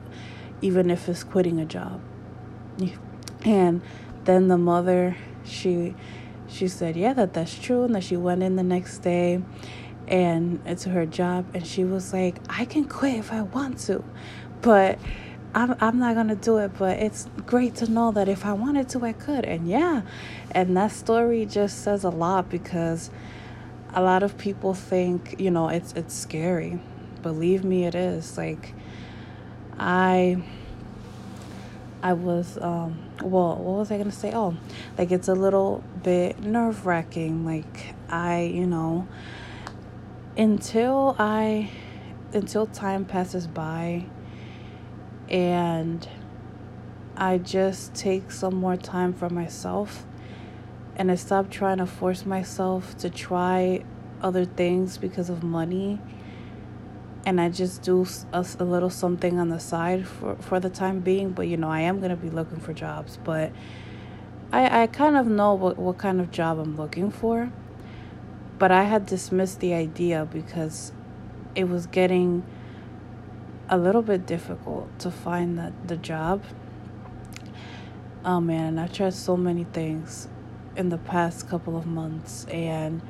even 0.60 0.90
if 0.90 1.08
it's 1.08 1.24
quitting 1.24 1.58
a 1.58 1.64
job. 1.64 2.00
And 3.44 3.82
then 4.24 4.48
the 4.48 4.58
mother, 4.58 5.16
she 5.44 5.94
she 6.48 6.68
said, 6.68 6.96
yeah, 6.96 7.12
that 7.12 7.34
that's 7.34 7.58
true, 7.58 7.84
and 7.84 7.94
that 7.94 8.04
she 8.04 8.16
went 8.16 8.42
in 8.42 8.56
the 8.56 8.62
next 8.62 8.98
day 8.98 9.42
and 10.08 10.64
to 10.78 10.90
her 10.90 11.06
job, 11.06 11.46
and 11.54 11.66
she 11.66 11.84
was 11.84 12.12
like, 12.12 12.36
I 12.48 12.64
can 12.64 12.84
quit 12.84 13.16
if 13.16 13.32
I 13.32 13.42
want 13.42 13.78
to, 13.80 14.04
but 14.62 14.98
I'm 15.54 15.74
I'm 15.80 15.98
not 15.98 16.14
gonna 16.14 16.36
do 16.36 16.58
it. 16.58 16.72
But 16.78 16.98
it's 16.98 17.28
great 17.46 17.74
to 17.76 17.90
know 17.90 18.12
that 18.12 18.28
if 18.28 18.44
I 18.44 18.52
wanted 18.52 18.88
to, 18.90 19.04
I 19.04 19.12
could, 19.12 19.44
and 19.44 19.68
yeah, 19.68 20.02
and 20.52 20.76
that 20.76 20.92
story 20.92 21.46
just 21.46 21.82
says 21.82 22.04
a 22.04 22.10
lot 22.10 22.48
because 22.48 23.10
a 23.94 24.02
lot 24.02 24.22
of 24.22 24.36
people 24.38 24.74
think 24.74 25.36
you 25.38 25.50
know 25.50 25.68
it's 25.68 25.92
it's 25.94 26.14
scary. 26.14 26.78
Believe 27.22 27.64
me, 27.64 27.86
it 27.86 27.94
is. 27.94 28.36
Like 28.36 28.74
I 29.78 30.42
I 32.02 32.12
was 32.12 32.58
um 32.58 32.98
well, 33.22 33.56
what 33.56 33.78
was 33.78 33.90
I 33.90 33.98
gonna 33.98 34.12
say? 34.12 34.32
Oh, 34.34 34.56
like 34.98 35.10
it's 35.10 35.28
a 35.28 35.34
little 35.34 35.82
bit 36.02 36.40
nerve 36.40 36.86
wracking. 36.86 37.44
Like 37.44 37.94
I, 38.08 38.42
you 38.42 38.66
know, 38.66 39.08
until 40.36 41.16
I, 41.18 41.70
until 42.32 42.66
time 42.66 43.04
passes 43.04 43.46
by, 43.46 44.04
and 45.28 46.08
I 47.16 47.38
just 47.38 47.94
take 47.94 48.30
some 48.30 48.54
more 48.54 48.76
time 48.76 49.12
for 49.12 49.30
myself, 49.30 50.04
and 50.96 51.10
I 51.10 51.14
stop 51.14 51.50
trying 51.50 51.78
to 51.78 51.86
force 51.86 52.26
myself 52.26 52.96
to 52.98 53.10
try 53.10 53.82
other 54.22 54.44
things 54.44 54.98
because 54.98 55.30
of 55.30 55.42
money 55.42 56.00
and 57.26 57.40
I 57.40 57.48
just 57.48 57.82
do 57.82 58.06
a, 58.32 58.46
a, 58.60 58.64
little 58.64 58.88
something 58.88 59.40
on 59.40 59.48
the 59.48 59.58
side 59.58 60.06
for, 60.06 60.36
for 60.36 60.60
the 60.60 60.70
time 60.70 61.00
being. 61.00 61.30
But 61.30 61.48
you 61.48 61.56
know, 61.56 61.68
I 61.68 61.80
am 61.80 62.00
gonna 62.00 62.16
be 62.16 62.30
looking 62.30 62.60
for 62.60 62.72
jobs, 62.72 63.18
but 63.22 63.52
I 64.52 64.82
I 64.82 64.86
kind 64.86 65.16
of 65.16 65.26
know 65.26 65.54
what 65.54 65.76
what 65.76 65.98
kind 65.98 66.20
of 66.20 66.30
job 66.30 66.60
I'm 66.60 66.76
looking 66.76 67.10
for. 67.10 67.52
But 68.58 68.70
I 68.70 68.84
had 68.84 69.06
dismissed 69.06 69.58
the 69.60 69.74
idea 69.74 70.26
because 70.32 70.92
it 71.56 71.64
was 71.64 71.86
getting 71.86 72.44
a 73.68 73.76
little 73.76 74.02
bit 74.02 74.24
difficult 74.24 74.96
to 75.00 75.10
find 75.10 75.58
that 75.58 75.88
the 75.88 75.96
job. 75.96 76.44
Oh 78.24 78.40
man, 78.40 78.78
I've 78.78 78.92
tried 78.92 79.14
so 79.14 79.36
many 79.36 79.64
things 79.64 80.28
in 80.76 80.90
the 80.90 80.98
past 80.98 81.48
couple 81.48 81.76
of 81.76 81.86
months 81.86 82.44
and 82.46 83.02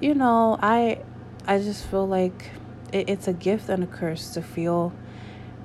you 0.00 0.14
know, 0.14 0.58
I 0.62 1.02
I 1.46 1.58
just 1.58 1.84
feel 1.84 2.06
like 2.06 2.50
it's 2.92 3.28
a 3.28 3.32
gift 3.32 3.68
and 3.68 3.84
a 3.84 3.86
curse 3.86 4.30
to 4.34 4.42
feel 4.42 4.92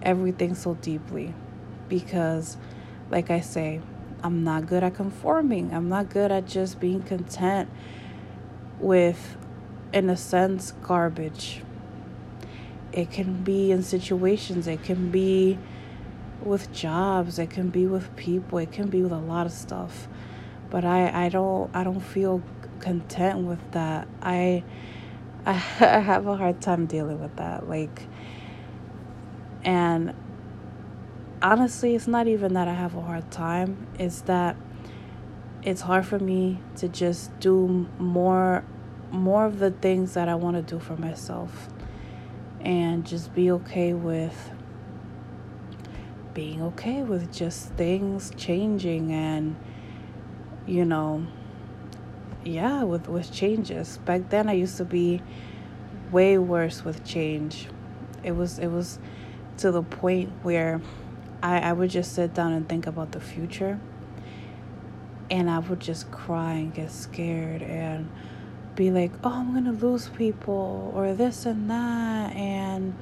everything 0.02 0.56
so 0.56 0.76
deeply 0.76 1.34
because 1.90 2.58
like 3.10 3.30
I 3.30 3.40
say, 3.40 3.82
I'm 4.24 4.44
not 4.44 4.66
good 4.66 4.84
at 4.84 4.96
conforming. 4.96 5.74
I'm 5.74 5.90
not 5.90 6.10
good 6.10 6.32
at 6.32 6.48
just 6.48 6.80
being 6.80 7.04
content 7.04 7.70
with 8.80 9.38
in 9.94 10.10
a 10.10 10.18
sense 10.18 10.74
garbage. 10.82 11.62
It 12.92 13.12
can 13.12 13.44
be 13.44 13.72
in 13.72 13.84
situations, 13.84 14.68
it 14.68 14.84
can 14.84 15.12
be 15.12 15.58
with 16.42 16.72
jobs, 16.72 17.40
it 17.40 17.50
can 17.50 17.70
be 17.70 17.86
with 17.88 18.16
people, 18.16 18.58
it 18.58 18.72
can 18.72 18.90
be 18.90 19.02
with 19.02 19.12
a 19.12 19.18
lot 19.18 19.46
of 19.46 19.52
stuff. 19.52 20.08
But 20.70 20.86
I 20.86 21.26
I 21.26 21.30
don't 21.30 21.70
I 21.76 21.84
don't 21.84 22.00
feel 22.00 22.42
content 22.80 23.40
with 23.40 23.60
that. 23.72 24.08
I 24.22 24.64
I, 25.48 25.54
have 25.54 26.26
a 26.26 26.36
hard 26.36 26.60
time 26.60 26.88
dealing 26.88 27.22
with 27.22 27.36
that. 27.36 27.70
Like, 27.70 28.02
and 29.64 30.14
honestly, 31.42 31.94
it's 31.94 32.08
not 32.08 32.28
even 32.28 32.54
that 32.54 32.68
I 32.68 32.74
have 32.74 32.96
a 32.96 33.02
hard 33.02 33.30
time, 33.30 33.88
it's 34.00 34.22
that 34.22 34.56
it's 35.62 35.82
hard 35.82 36.06
for 36.06 36.18
me 36.18 36.60
to 36.78 36.88
just 36.88 37.38
do 37.40 37.88
more 38.00 38.64
more 39.12 39.46
of 39.46 39.60
the 39.60 39.72
things 39.72 40.16
that 40.16 40.28
I 40.28 40.36
want 40.36 40.56
to 40.58 40.62
do 40.62 40.80
for 40.80 40.98
myself 40.98 41.70
and 42.60 43.06
just 43.06 43.34
be 43.34 43.50
okay 43.52 43.94
with 43.94 44.52
being 46.34 46.62
okay 46.62 47.02
with 47.02 47.32
just 47.32 47.70
things 47.74 48.32
changing 48.36 49.12
and 49.14 49.56
you 50.66 50.84
know 50.84 51.26
yeah, 52.46 52.84
with 52.84 53.10
with 53.10 53.32
changes. 53.32 53.98
Back 54.06 54.30
then 54.30 54.48
I 54.48 54.54
used 54.54 54.78
to 54.78 54.86
be 54.86 55.22
way 56.12 56.38
worse 56.38 56.86
with 56.86 57.04
change. 57.04 57.68
It 58.24 58.32
was 58.32 58.60
it 58.60 58.68
was 58.68 59.00
to 59.58 59.72
the 59.72 59.84
point 59.84 60.32
where 60.44 60.82
I, 61.42 61.60
I 61.60 61.74
would 61.74 61.90
just 61.90 62.14
sit 62.14 62.34
down 62.34 62.54
and 62.54 62.68
think 62.68 62.88
about 62.88 63.12
the 63.12 63.20
future 63.20 63.80
and 65.30 65.50
I 65.50 65.60
would 65.60 65.80
just 65.80 66.12
cry 66.12 66.54
and 66.54 66.74
get 66.74 66.92
scared 66.92 67.62
and 67.64 68.10
be 68.76 68.92
like, 68.92 69.12
oh, 69.24 69.32
I'm 69.32 69.54
gonna 69.54 69.72
lose 69.72 70.10
people 70.10 70.92
or 70.96 71.14
this 71.14 71.46
and 71.46 71.70
that, 71.70 72.36
and 72.36 72.96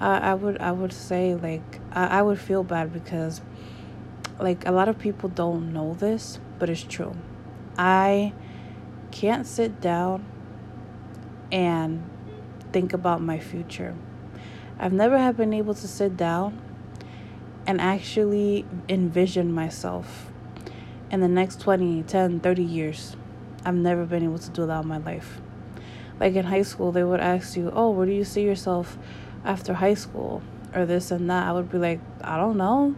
I, 0.00 0.30
I 0.30 0.34
would 0.34 0.58
I 0.58 0.72
would 0.72 0.92
say 0.92 1.34
like 1.34 1.80
I, 1.92 2.18
I 2.18 2.22
would 2.22 2.40
feel 2.40 2.64
bad 2.64 2.92
because 2.92 3.40
like 4.40 4.66
a 4.66 4.72
lot 4.72 4.88
of 4.88 4.98
people 4.98 5.28
don't 5.28 5.72
know 5.72 5.94
this, 5.94 6.40
but 6.58 6.68
it's 6.68 6.82
true. 6.82 7.14
I 7.78 8.32
can't 9.20 9.46
sit 9.46 9.80
down 9.80 10.22
and 11.50 12.04
think 12.70 12.92
about 12.92 13.22
my 13.22 13.38
future. 13.38 13.94
I've 14.78 14.92
never 14.92 15.16
have 15.16 15.38
been 15.38 15.54
able 15.54 15.72
to 15.72 15.88
sit 15.88 16.18
down 16.18 16.60
and 17.66 17.80
actually 17.80 18.66
envision 18.90 19.54
myself 19.54 20.30
in 21.10 21.20
the 21.20 21.28
next 21.28 21.60
20, 21.62 22.02
10, 22.02 22.40
30 22.40 22.62
years. 22.62 23.16
I've 23.64 23.74
never 23.74 24.04
been 24.04 24.22
able 24.22 24.38
to 24.38 24.50
do 24.50 24.66
that 24.66 24.82
in 24.82 24.88
my 24.88 24.98
life. 24.98 25.40
Like 26.20 26.34
in 26.34 26.44
high 26.44 26.60
school, 26.60 26.92
they 26.92 27.02
would 27.02 27.20
ask 27.20 27.56
you, 27.56 27.72
Oh, 27.74 27.88
where 27.92 28.04
do 28.04 28.12
you 28.12 28.24
see 28.24 28.42
yourself 28.42 28.98
after 29.46 29.72
high 29.72 29.94
school? 29.94 30.42
Or 30.74 30.84
this 30.84 31.10
and 31.10 31.30
that. 31.30 31.48
I 31.48 31.52
would 31.52 31.70
be 31.70 31.78
like, 31.78 32.00
I 32.20 32.36
don't 32.36 32.58
know. 32.58 32.94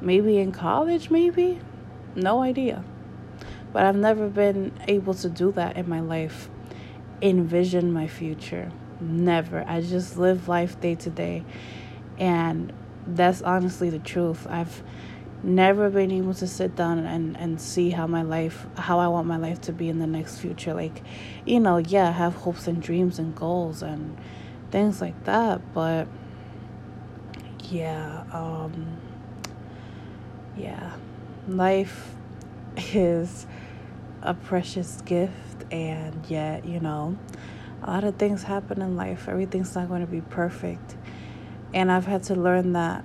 Maybe 0.00 0.38
in 0.38 0.52
college, 0.52 1.10
maybe? 1.10 1.58
No 2.14 2.40
idea. 2.40 2.84
But 3.72 3.84
I've 3.84 3.96
never 3.96 4.28
been 4.28 4.72
able 4.88 5.14
to 5.14 5.28
do 5.28 5.52
that 5.52 5.76
in 5.76 5.88
my 5.88 6.00
life. 6.00 6.48
Envision 7.22 7.92
my 7.92 8.06
future. 8.06 8.72
Never. 9.00 9.64
I 9.66 9.80
just 9.80 10.16
live 10.16 10.48
life 10.48 10.80
day 10.80 10.94
to 10.96 11.10
day. 11.10 11.44
And 12.18 12.72
that's 13.06 13.42
honestly 13.42 13.90
the 13.90 13.98
truth. 13.98 14.46
I've 14.48 14.82
never 15.42 15.88
been 15.88 16.10
able 16.10 16.34
to 16.34 16.46
sit 16.46 16.76
down 16.76 16.98
and, 16.98 17.36
and 17.36 17.60
see 17.60 17.90
how 17.90 18.06
my 18.06 18.22
life 18.22 18.66
how 18.76 18.98
I 18.98 19.08
want 19.08 19.26
my 19.26 19.38
life 19.38 19.60
to 19.62 19.72
be 19.72 19.88
in 19.88 19.98
the 19.98 20.06
next 20.06 20.38
future. 20.38 20.74
Like, 20.74 21.02
you 21.46 21.60
know, 21.60 21.78
yeah, 21.78 22.08
I 22.08 22.12
have 22.12 22.34
hopes 22.34 22.66
and 22.66 22.82
dreams 22.82 23.18
and 23.18 23.34
goals 23.34 23.82
and 23.82 24.16
things 24.70 25.00
like 25.00 25.24
that, 25.24 25.72
but 25.72 26.08
yeah, 27.70 28.24
um 28.32 28.98
yeah. 30.56 30.92
Life 31.48 32.14
is 32.76 33.46
a 34.22 34.34
precious 34.34 35.00
gift, 35.02 35.64
and 35.70 36.24
yet, 36.28 36.64
you 36.64 36.80
know, 36.80 37.16
a 37.82 37.90
lot 37.90 38.04
of 38.04 38.16
things 38.16 38.42
happen 38.42 38.82
in 38.82 38.96
life. 38.96 39.28
Everything's 39.28 39.74
not 39.74 39.88
going 39.88 40.02
to 40.02 40.10
be 40.10 40.20
perfect. 40.20 40.96
And 41.72 41.90
I've 41.90 42.06
had 42.06 42.24
to 42.24 42.34
learn 42.34 42.72
that 42.72 43.04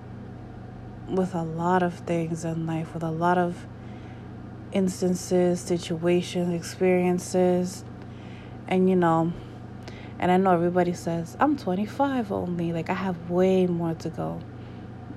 with 1.07 1.35
a 1.35 1.43
lot 1.43 1.83
of 1.83 1.93
things 1.93 2.43
in 2.45 2.65
life, 2.65 2.93
with 2.93 3.03
a 3.03 3.11
lot 3.11 3.37
of 3.37 3.65
instances, 4.71 5.59
situations, 5.61 6.53
experiences. 6.53 7.85
And, 8.67 8.89
you 8.89 8.95
know, 8.95 9.31
and 10.19 10.31
I 10.31 10.37
know 10.37 10.51
everybody 10.51 10.93
says, 10.93 11.37
I'm 11.39 11.57
25 11.57 12.31
only. 12.31 12.73
Like, 12.73 12.89
I 12.89 12.93
have 12.93 13.29
way 13.29 13.67
more 13.67 13.93
to 13.95 14.09
go. 14.09 14.41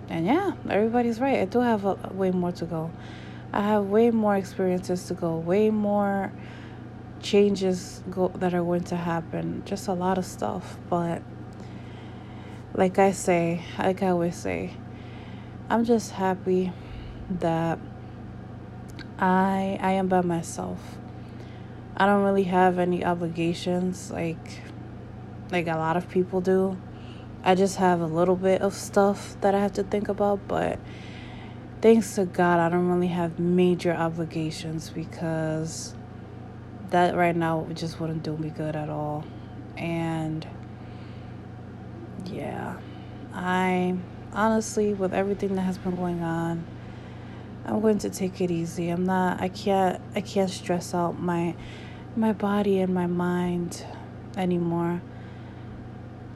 And 0.08 0.26
yeah, 0.26 0.52
everybody's 0.68 1.20
right. 1.20 1.40
I 1.40 1.44
do 1.44 1.60
have 1.60 1.84
a, 1.84 1.94
way 2.12 2.30
more 2.30 2.52
to 2.52 2.64
go. 2.64 2.90
I 3.52 3.62
have 3.62 3.86
way 3.86 4.10
more 4.10 4.36
experiences 4.36 5.06
to 5.08 5.14
go, 5.14 5.36
way 5.36 5.70
more 5.70 6.32
changes 7.20 8.02
go, 8.10 8.28
that 8.36 8.54
are 8.54 8.62
going 8.62 8.84
to 8.84 8.96
happen, 8.96 9.62
just 9.64 9.88
a 9.88 9.92
lot 9.94 10.18
of 10.18 10.24
stuff. 10.24 10.78
But 10.90 11.22
like 12.74 12.98
I 12.98 13.12
say, 13.12 13.62
like 13.78 14.02
I 14.02 14.08
always 14.08 14.36
say, 14.36 14.72
I'm 15.70 15.84
just 15.84 16.12
happy 16.12 16.72
that 17.40 17.78
I 19.18 19.78
I 19.80 19.92
am 19.92 20.08
by 20.08 20.20
myself. 20.20 20.80
I 21.96 22.06
don't 22.06 22.22
really 22.22 22.44
have 22.44 22.78
any 22.78 23.04
obligations 23.04 24.10
like 24.10 24.62
like 25.50 25.66
a 25.66 25.76
lot 25.76 25.96
of 25.96 26.08
people 26.08 26.40
do. 26.40 26.76
I 27.42 27.54
just 27.54 27.76
have 27.76 28.00
a 28.00 28.06
little 28.06 28.36
bit 28.36 28.62
of 28.62 28.74
stuff 28.74 29.36
that 29.40 29.54
I 29.54 29.60
have 29.60 29.72
to 29.74 29.82
think 29.82 30.08
about, 30.08 30.46
but 30.46 30.78
thanks 31.80 32.14
to 32.16 32.24
God, 32.24 32.60
I 32.60 32.68
don't 32.68 32.88
really 32.88 33.08
have 33.08 33.38
major 33.38 33.92
obligations 33.92 34.90
because 34.90 35.94
that 36.90 37.14
right 37.14 37.36
now 37.36 37.66
just 37.74 38.00
wouldn't 38.00 38.22
do 38.22 38.36
me 38.36 38.50
good 38.50 38.76
at 38.76 38.88
all. 38.88 39.24
And 39.76 40.46
yeah, 42.26 42.76
I 43.32 43.96
honestly, 44.32 44.94
with 44.94 45.14
everything 45.14 45.54
that 45.56 45.62
has 45.62 45.78
been 45.78 45.96
going 45.96 46.22
on, 46.22 46.66
I'm 47.64 47.80
going 47.80 47.98
to 47.98 48.10
take 48.10 48.40
it 48.40 48.50
easy. 48.50 48.88
I'm 48.88 49.04
not. 49.04 49.40
I 49.40 49.48
can't. 49.48 50.00
I 50.14 50.20
can't 50.20 50.50
stress 50.50 50.94
out 50.94 51.20
my 51.20 51.54
my 52.16 52.32
body 52.32 52.80
and 52.80 52.92
my 52.92 53.06
mind 53.06 53.84
anymore 54.36 55.00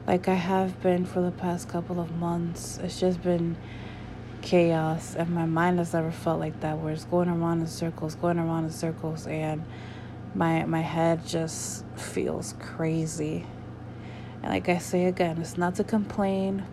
like 0.07 0.27
I 0.27 0.33
have 0.33 0.81
been 0.81 1.05
for 1.05 1.21
the 1.21 1.31
past 1.31 1.69
couple 1.69 1.99
of 1.99 2.15
months. 2.17 2.77
It's 2.83 2.99
just 2.99 3.21
been 3.21 3.57
chaos, 4.43 5.15
and 5.15 5.29
my 5.31 5.45
mind 5.45 5.79
has 5.79 5.93
never 5.93 6.11
felt 6.11 6.39
like 6.39 6.59
that, 6.59 6.77
where 6.77 6.93
it's 6.93 7.05
going 7.05 7.29
around 7.29 7.61
in 7.61 7.67
circles, 7.67 8.13
going 8.13 8.37
around 8.37 8.65
in 8.65 8.69
circles, 8.69 9.25
and 9.25 9.63
my 10.35 10.65
my 10.65 10.81
head 10.81 11.25
just 11.25 11.85
feels 11.95 12.53
crazy. 12.59 13.45
And 14.43 14.51
like 14.51 14.69
I 14.69 14.77
say 14.77 15.05
again, 15.05 15.39
it's 15.39 15.57
not 15.57 15.75
to 15.75 15.83
complain. 15.83 16.65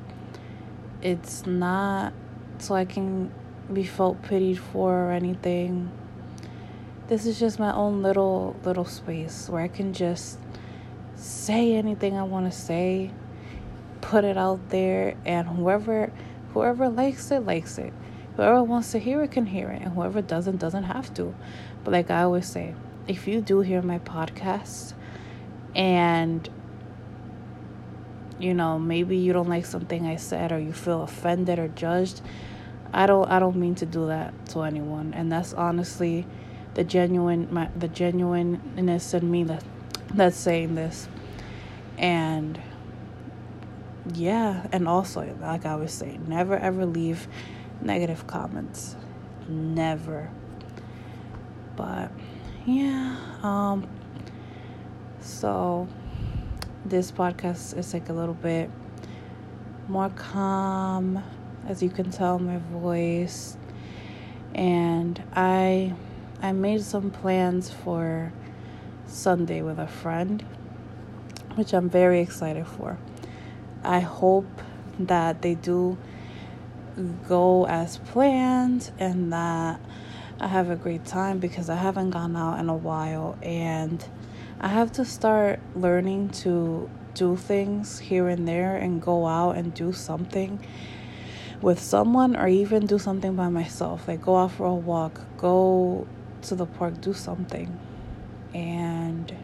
It's 1.01 1.47
not 1.47 2.13
so 2.59 2.75
I 2.75 2.85
can 2.85 3.33
be 3.73 3.85
felt 3.85 4.21
pitied 4.23 4.59
for 4.59 5.07
or 5.07 5.13
anything. 5.13 5.91
This 7.07 7.25
is 7.25 7.39
just 7.39 7.59
my 7.59 7.73
own 7.73 8.03
little 8.03 8.57
little 8.65 8.85
space 8.85 9.49
where 9.49 9.63
I 9.63 9.69
can 9.69 9.95
just 9.95 10.39
say 11.15 11.75
anything 11.75 12.17
I 12.19 12.25
want 12.25 12.51
to 12.51 12.59
say, 12.59 13.13
put 14.01 14.25
it 14.25 14.37
out 14.37 14.71
there, 14.71 15.17
and 15.25 15.47
whoever 15.47 16.13
whoever 16.53 16.89
likes 16.89 17.31
it 17.31 17.41
likes 17.41 17.79
it. 17.79 17.93
Whoever 18.37 18.63
wants 18.63 18.93
to 18.93 18.99
hear 18.99 19.23
it 19.23 19.33
can 19.33 19.47
hear 19.47 19.71
it, 19.71 19.83
and 19.83 19.93
whoever 19.93 20.23
doesn't 20.23 20.59
doesn't 20.59 20.85
have 20.85 21.13
to. 21.15 21.35
But 21.85 21.93
like 21.93 22.11
I 22.11 22.23
always 22.23 22.47
say, 22.47 22.75
if 23.09 23.27
you 23.27 23.41
do 23.41 23.61
hear 23.61 23.83
my 23.83 23.99
podcast 23.99 24.95
and 25.75 26.49
you 28.39 28.55
know, 28.55 28.79
maybe 28.79 29.19
you 29.19 29.35
don't 29.35 29.49
like 29.49 29.67
something 29.67 30.07
I 30.07 30.17
said 30.17 30.51
or 30.51 30.59
you 30.59 30.73
feel 30.73 31.03
offended 31.03 31.59
or 31.59 31.69
judged, 31.69 32.23
I 32.93 33.07
don't 33.07 33.29
I 33.29 33.39
don't 33.39 33.57
mean 33.57 33.75
to 33.77 33.87
do 33.87 34.07
that 34.07 34.33
to 34.51 34.63
anyone. 34.63 35.13
And 35.15 35.31
that's 35.31 35.53
honestly 35.53 36.27
the 36.75 36.85
genuine 36.85 37.49
my 37.51 37.69
the 37.77 37.89
genuineness 37.89 39.15
in 39.15 39.31
me 39.31 39.45
that 39.45 39.65
that's 40.15 40.37
saying 40.37 40.75
this. 40.75 41.09
And 41.99 42.61
yeah, 44.15 44.67
and 44.73 44.89
also, 44.89 45.23
like 45.41 45.67
I 45.67 45.77
was 45.77 45.93
saying, 45.93 46.27
never 46.29 46.57
ever 46.57 46.87
leave 46.87 47.29
negative 47.81 48.27
comments. 48.27 48.97
Never. 49.49 50.31
But 51.77 52.11
yeah, 52.67 53.17
um 53.43 53.89
so 55.21 55.89
this 56.85 57.13
podcast 57.13 57.77
is 57.77 57.93
like 57.93 58.09
a 58.09 58.13
little 58.13 58.35
bit 58.35 58.71
more 59.89 60.09
calm 60.11 61.23
as 61.67 61.83
you 61.83 61.91
can 61.91 62.11
tell 62.11 62.39
my 62.39 62.59
voice 62.73 63.57
and 64.55 65.23
I 65.35 65.95
I 66.43 66.53
made 66.53 66.83
some 66.83 67.11
plans 67.11 67.71
for 67.71 68.33
Sunday 69.07 69.61
with 69.61 69.79
a 69.79 69.87
friend, 69.87 70.45
which 71.55 71.75
I'm 71.75 71.91
very 71.91 72.21
excited 72.21 72.67
for. 72.67 72.97
I 73.83 74.01
hope 74.01 74.63
that 74.99 75.43
they 75.43 75.55
do 75.55 75.97
go 77.29 77.67
as 77.67 77.99
planned 77.99 78.91
and 78.99 79.33
that 79.33 79.81
I 80.41 80.49
have 80.49 80.71
a 80.71 80.77
great 80.77 81.05
time 81.05 81.39
because 81.39 81.71
I 81.71 81.77
haven't 81.77 82.11
gone 82.11 82.37
out 82.37 82.59
in 82.61 82.69
a 82.69 82.77
while 82.77 83.39
and 83.43 84.05
I 84.61 84.69
have 84.69 84.93
to 84.93 85.05
start 85.05 85.61
learning 85.75 86.31
to 86.45 86.91
do 87.15 87.37
things 87.37 87.99
here 87.99 88.29
and 88.29 88.47
there 88.47 88.77
and 88.77 89.01
go 89.01 89.27
out 89.27 89.57
and 89.57 89.73
do 89.73 89.93
something 89.93 90.65
with 91.61 91.79
someone 91.81 92.37
or 92.37 92.49
even 92.49 92.87
do 92.87 92.99
something 92.99 93.35
by 93.37 93.49
myself. 93.49 94.09
Like 94.09 94.23
go 94.23 94.37
out 94.37 94.53
for 94.53 94.67
a 94.67 94.75
walk, 94.75 95.21
go 95.37 96.07
to 96.43 96.55
the 96.55 96.67
park, 96.67 97.01
do 97.01 97.13
something 97.13 97.79
and 98.55 99.35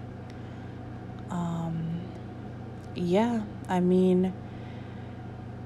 yeah, 2.97 3.43
I 3.69 3.81
mean, 3.81 4.33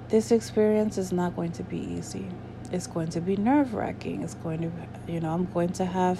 this 0.08 0.32
experience 0.32 0.98
is 0.98 1.12
not 1.12 1.36
going 1.36 1.52
to 1.52 1.62
be 1.62 1.78
easy. 1.78 2.26
It's 2.72 2.86
going 2.86 3.08
to 3.10 3.20
be 3.20 3.36
nerve 3.36 3.74
wracking. 3.74 4.22
It's 4.22 4.34
going 4.34 4.60
to, 4.62 5.12
you 5.12 5.20
know, 5.20 5.32
I'm 5.32 5.46
going 5.46 5.72
to 5.74 5.84
have 5.84 6.18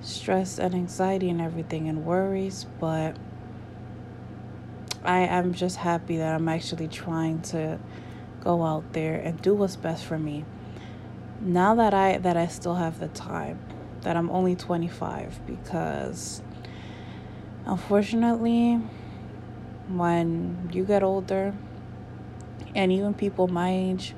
stress 0.00 0.58
and 0.58 0.74
anxiety 0.74 1.30
and 1.30 1.40
everything 1.40 1.88
and 1.88 2.04
worries, 2.04 2.66
but 2.78 3.16
I 5.04 5.20
am 5.20 5.54
just 5.54 5.76
happy 5.76 6.18
that 6.18 6.34
I'm 6.34 6.48
actually 6.48 6.88
trying 6.88 7.40
to 7.42 7.78
go 8.40 8.62
out 8.62 8.92
there 8.92 9.16
and 9.16 9.40
do 9.40 9.54
what's 9.54 9.76
best 9.76 10.04
for 10.04 10.18
me. 10.18 10.44
Now 11.40 11.76
that 11.76 11.94
I 11.94 12.18
that 12.18 12.36
I 12.36 12.48
still 12.48 12.74
have 12.74 12.98
the 12.98 13.08
time 13.08 13.58
that 14.02 14.16
I'm 14.16 14.30
only 14.30 14.56
25 14.56 15.46
because 15.46 16.42
unfortunately, 17.64 18.80
when 19.88 20.70
you 20.72 20.84
get 20.84 21.02
older, 21.02 21.54
and 22.74 22.92
even 22.92 23.14
people 23.14 23.48
my 23.48 23.70
age 23.70 24.14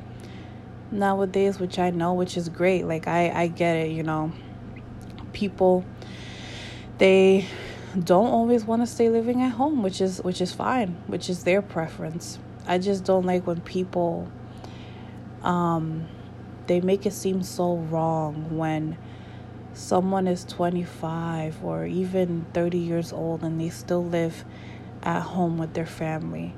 nowadays, 0.91 1.59
which 1.59 1.79
I 1.79 1.91
know, 1.91 2.15
which 2.15 2.37
is 2.37 2.49
great, 2.49 2.85
like 2.85 3.07
I, 3.07 3.31
I 3.31 3.47
get 3.47 3.77
it, 3.77 3.93
you 3.93 4.03
know, 4.03 4.33
people 5.33 5.85
they 6.99 7.47
don't 7.99 8.27
always 8.27 8.65
want 8.65 8.83
to 8.83 8.87
stay 8.87 9.09
living 9.09 9.43
at 9.43 9.53
home, 9.53 9.83
which 9.83 10.01
is 10.01 10.19
which 10.19 10.41
is 10.41 10.53
fine, 10.53 10.97
which 11.07 11.31
is 11.31 11.45
their 11.45 11.63
preference. 11.63 12.39
I 12.67 12.79
just 12.79 13.05
don't 13.05 13.25
like 13.25 13.47
when 13.47 13.61
people 13.63 14.31
um 15.43 16.07
they 16.67 16.81
make 16.81 17.07
it 17.07 17.13
seem 17.13 17.43
so 17.43 17.77
wrong 17.77 18.57
when 18.57 18.97
someone 19.73 20.29
is 20.29 20.45
25 20.45 21.65
or 21.65 21.87
even 21.87 22.45
30 22.53 22.79
years 22.79 23.13
old 23.13 23.43
and 23.43 23.61
they 23.61 23.71
still 23.71 24.05
live 24.05 24.45
at 25.03 25.23
home 25.23 25.59
with 25.59 25.75
their 25.75 25.87
family. 25.87 26.55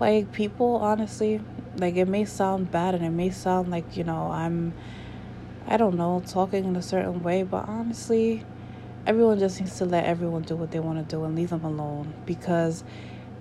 Like, 0.00 0.32
people, 0.32 0.76
honestly, 0.76 1.40
like, 1.76 1.96
it 1.96 2.06
may 2.06 2.24
sound 2.24 2.70
bad 2.70 2.94
and 2.94 3.04
it 3.04 3.10
may 3.10 3.30
sound 3.30 3.70
like, 3.70 3.96
you 3.96 4.04
know, 4.04 4.30
I'm, 4.30 4.74
I 5.66 5.76
don't 5.76 5.96
know, 5.96 6.22
talking 6.26 6.64
in 6.64 6.76
a 6.76 6.82
certain 6.82 7.22
way, 7.22 7.42
but 7.42 7.68
honestly, 7.68 8.44
everyone 9.06 9.38
just 9.38 9.60
needs 9.60 9.78
to 9.78 9.84
let 9.84 10.04
everyone 10.04 10.42
do 10.42 10.56
what 10.56 10.70
they 10.70 10.80
want 10.80 10.98
to 10.98 11.16
do 11.16 11.24
and 11.24 11.36
leave 11.36 11.50
them 11.50 11.64
alone. 11.64 12.14
Because 12.26 12.84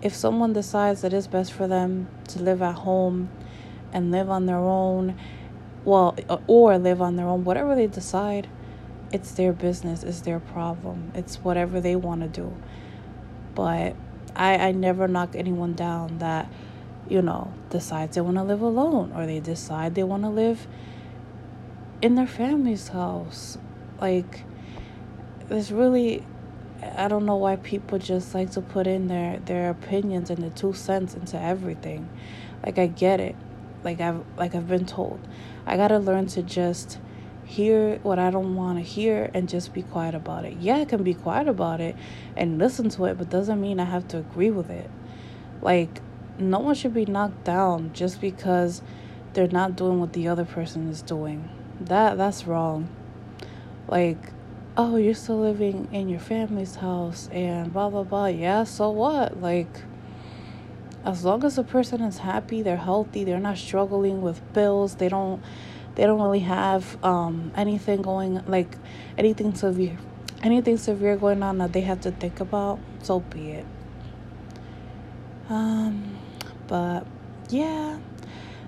if 0.02 0.14
someone 0.14 0.54
decides 0.54 1.02
that 1.02 1.14
it's 1.14 1.28
best 1.28 1.54
for 1.54 1.68
them 1.68 2.08
to 2.30 2.42
live 2.42 2.62
at 2.62 2.76
home 2.76 3.30
and 3.92 4.12
live 4.12 4.30
on 4.30 4.46
their 4.46 4.58
own, 4.58 5.18
well, 5.86 6.16
uh, 6.30 6.38
or 6.48 6.78
live 6.78 7.02
on 7.02 7.16
their 7.16 7.28
own, 7.28 7.44
whatever 7.44 7.76
they 7.76 7.88
decide, 7.88 8.50
it's 9.12 9.32
their 9.32 9.54
business, 9.54 10.04
it's 10.04 10.22
their 10.22 10.40
problem. 10.40 11.12
It's 11.14 11.38
whatever 11.38 11.80
they 11.80 11.96
want 11.96 12.22
to 12.22 12.28
do. 12.28 12.56
But 13.56 13.96
I, 14.36 14.56
I 14.56 14.72
never 14.72 15.08
knock 15.08 15.36
anyone 15.36 15.74
down 15.74 16.20
that, 16.20 16.52
you 17.10 17.22
know, 17.22 17.54
decides 17.70 18.16
they 18.16 18.22
want 18.22 18.38
to 18.38 18.44
live 18.44 18.62
alone 18.62 19.12
or 19.16 19.26
they 19.26 19.40
decide 19.40 19.96
they 19.96 20.04
want 20.04 20.24
to 20.24 20.30
live 20.30 20.68
in 22.02 22.16
their 22.16 22.28
family's 22.28 22.90
house. 22.90 23.58
Like, 24.00 24.44
there's 25.48 25.72
really, 25.72 26.26
I 26.98 27.08
don't 27.08 27.26
know 27.26 27.36
why 27.36 27.58
people 27.58 28.00
just 28.00 28.34
like 28.34 28.52
to 28.52 28.62
put 28.62 28.88
in 28.88 29.08
their, 29.08 29.40
their 29.40 29.70
opinions 29.70 30.30
and 30.30 30.42
their 30.42 30.52
two 30.52 30.74
cents 30.74 31.14
into 31.14 31.40
everything. 31.40 32.10
Like, 32.66 32.80
I 32.80 32.88
get 32.88 33.20
it. 33.20 33.36
Like 33.84 34.00
I've 34.00 34.24
like 34.38 34.56
I've 34.56 34.68
been 34.68 34.86
told. 34.86 35.20
I 35.66 35.78
gotta 35.78 36.00
learn 36.00 36.28
to 36.28 36.42
just 36.42 37.00
hear 37.46 37.98
what 38.04 38.20
I 38.20 38.32
don't 38.32 38.56
want 38.56 38.78
to 38.78 38.84
hear 38.84 39.30
and 39.34 39.48
just 39.48 39.74
be 39.74 39.84
quiet 39.84 40.16
about 40.16 40.46
it. 40.46 40.58
Yeah, 40.60 40.78
I 40.78 40.86
can 40.86 41.04
be 41.04 41.14
quiet 41.14 41.48
about 41.48 41.82
it 41.82 41.96
and 42.36 42.58
listen 42.58 42.90
to 42.90 43.06
it, 43.06 43.18
but 43.18 43.30
doesn't 43.30 43.60
mean 43.60 43.80
I 43.80 43.86
have 43.86 44.08
to 44.10 44.18
agree 44.18 44.52
with 44.52 44.70
it. 44.70 44.90
Like, 45.62 46.02
no 46.38 46.60
one 46.60 46.76
should 46.76 46.94
be 46.94 47.06
knocked 47.06 47.44
down 47.44 47.92
just 47.94 48.20
because 48.20 48.82
they're 49.34 49.48
not 49.48 49.76
doing 49.76 50.00
what 50.00 50.14
the 50.14 50.28
other 50.28 50.46
person 50.46 50.90
is 50.90 51.02
doing. 51.02 51.50
That 51.80 52.18
that's 52.18 52.46
wrong. 52.46 52.88
Like, 53.88 54.32
oh, 54.78 54.96
you're 54.96 55.14
still 55.14 55.40
living 55.40 55.88
in 55.92 56.10
your 56.10 56.20
family's 56.20 56.76
house 56.76 57.30
and 57.32 57.72
blah 57.72 57.90
blah 57.90 58.04
blah. 58.04 58.28
Yeah, 58.28 58.64
so 58.64 58.90
what? 58.90 59.42
Like 59.42 59.84
as 61.06 61.26
long 61.26 61.44
as 61.44 61.58
the 61.58 61.64
person 61.64 62.02
is 62.02 62.20
happy, 62.20 62.62
they're 62.62 62.78
healthy, 62.78 63.24
they're 63.24 63.40
not 63.40 63.58
struggling 63.58 64.22
with 64.22 64.42
bills, 64.54 64.96
they 64.96 65.10
don't 65.10 65.44
they 65.96 66.06
don't 66.06 66.22
really 66.22 66.40
have 66.40 67.04
um, 67.04 67.52
anything 67.56 68.02
going 68.02 68.44
like 68.48 68.76
anything 69.18 69.54
severe 69.54 69.98
anything 70.44 70.78
severe 70.78 71.16
going 71.16 71.42
on 71.42 71.58
that 71.60 71.72
they 71.72 71.82
have 71.82 72.02
to 72.02 72.12
think 72.12 72.42
about, 72.42 72.78
so 73.02 73.22
be 73.22 73.52
it. 73.52 73.66
Um, 75.50 76.18
but 76.68 77.08
yeah, 77.50 78.00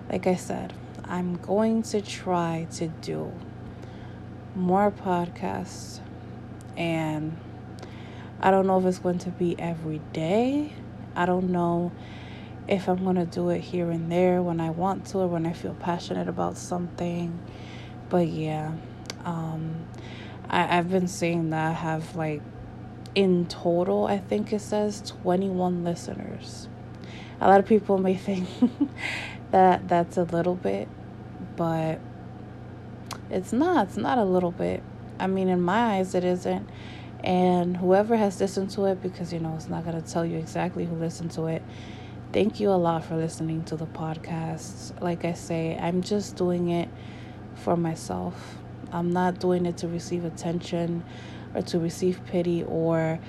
like 0.10 0.26
I 0.26 0.36
said, 0.36 0.74
I'm 1.04 1.36
going 1.36 1.84
to 1.84 2.02
try 2.02 2.68
to 2.76 2.88
do 2.88 3.32
more 4.56 4.90
podcasts 4.90 6.00
and 6.78 7.38
I 8.40 8.52
don't 8.52 8.68
know 8.68 8.80
if 8.80 8.86
it's 8.86 9.00
going 9.00 9.20
to 9.20 9.30
be 9.30 9.60
every 9.60 10.00
day. 10.14 10.74
I 11.16 11.26
don't 11.26 11.50
know 11.50 11.92
if 12.68 12.88
I'm 12.88 13.04
going 13.04 13.16
to 13.18 13.26
do 13.26 13.50
it 13.50 13.60
here 13.62 13.92
and 13.92 14.12
there 14.12 14.42
when 14.42 14.60
I 14.60 14.72
want 14.72 15.06
to 15.08 15.20
or 15.20 15.28
when 15.28 15.46
I 15.46 15.54
feel 15.54 15.76
passionate 15.76 16.28
about 16.28 16.58
something. 16.58 17.40
But 18.10 18.28
yeah, 18.28 18.74
um, 19.24 19.88
I, 20.50 20.78
I've 20.78 20.90
been 20.90 21.08
seeing 21.08 21.52
that 21.52 21.68
I 21.68 21.74
have 21.74 22.16
like 22.16 22.42
in 23.16 23.46
total, 23.48 24.06
I 24.06 24.18
think 24.18 24.52
it 24.52 24.62
says 24.62 25.02
21 25.24 25.84
listeners. 25.84 26.68
A 27.40 27.48
lot 27.48 27.60
of 27.60 27.66
people 27.66 27.98
may 27.98 28.16
think 28.16 28.48
that 29.52 29.88
that's 29.88 30.18
a 30.18 30.24
little 30.24 30.56
bit, 30.56 30.88
but 31.56 32.00
it's 33.30 33.54
not. 33.54 33.88
It's 33.88 33.98
not 33.98 34.18
a 34.18 34.24
little 34.24 34.52
bit. 34.52 34.84
I 35.20 35.28
mean, 35.28 35.48
in 35.48 35.62
my 35.62 35.96
eyes, 35.98 36.14
it 36.14 36.24
isn't. 36.24 36.70
And 37.24 37.78
whoever 37.78 38.16
has 38.18 38.40
listened 38.40 38.70
to 38.72 38.86
it, 38.86 39.02
because 39.02 39.34
you 39.34 39.40
know, 39.40 39.56
it's 39.56 39.70
not 39.70 39.84
going 39.86 40.00
to 40.02 40.08
tell 40.08 40.26
you 40.26 40.38
exactly 40.38 40.86
who 40.86 40.96
listened 40.96 41.32
to 41.32 41.48
it. 41.48 41.64
Thank 42.36 42.60
you 42.60 42.70
a 42.70 42.76
lot 42.76 43.06
for 43.06 43.16
listening 43.16 43.64
to 43.64 43.78
the 43.78 43.86
podcast. 43.86 45.02
Like 45.02 45.24
I 45.24 45.32
say, 45.32 45.80
I'm 45.82 46.02
just 46.02 46.36
doing 46.36 46.68
it 46.68 46.90
for 47.56 47.78
myself. 47.78 48.58
I'm 48.92 49.10
not 49.10 49.40
doing 49.40 49.66
it 49.66 49.78
to 49.78 49.88
receive 49.88 50.26
attention 50.26 51.06
or 51.54 51.62
to 51.62 51.80
receive 51.80 52.20
pity 52.26 52.66
or 52.66 53.20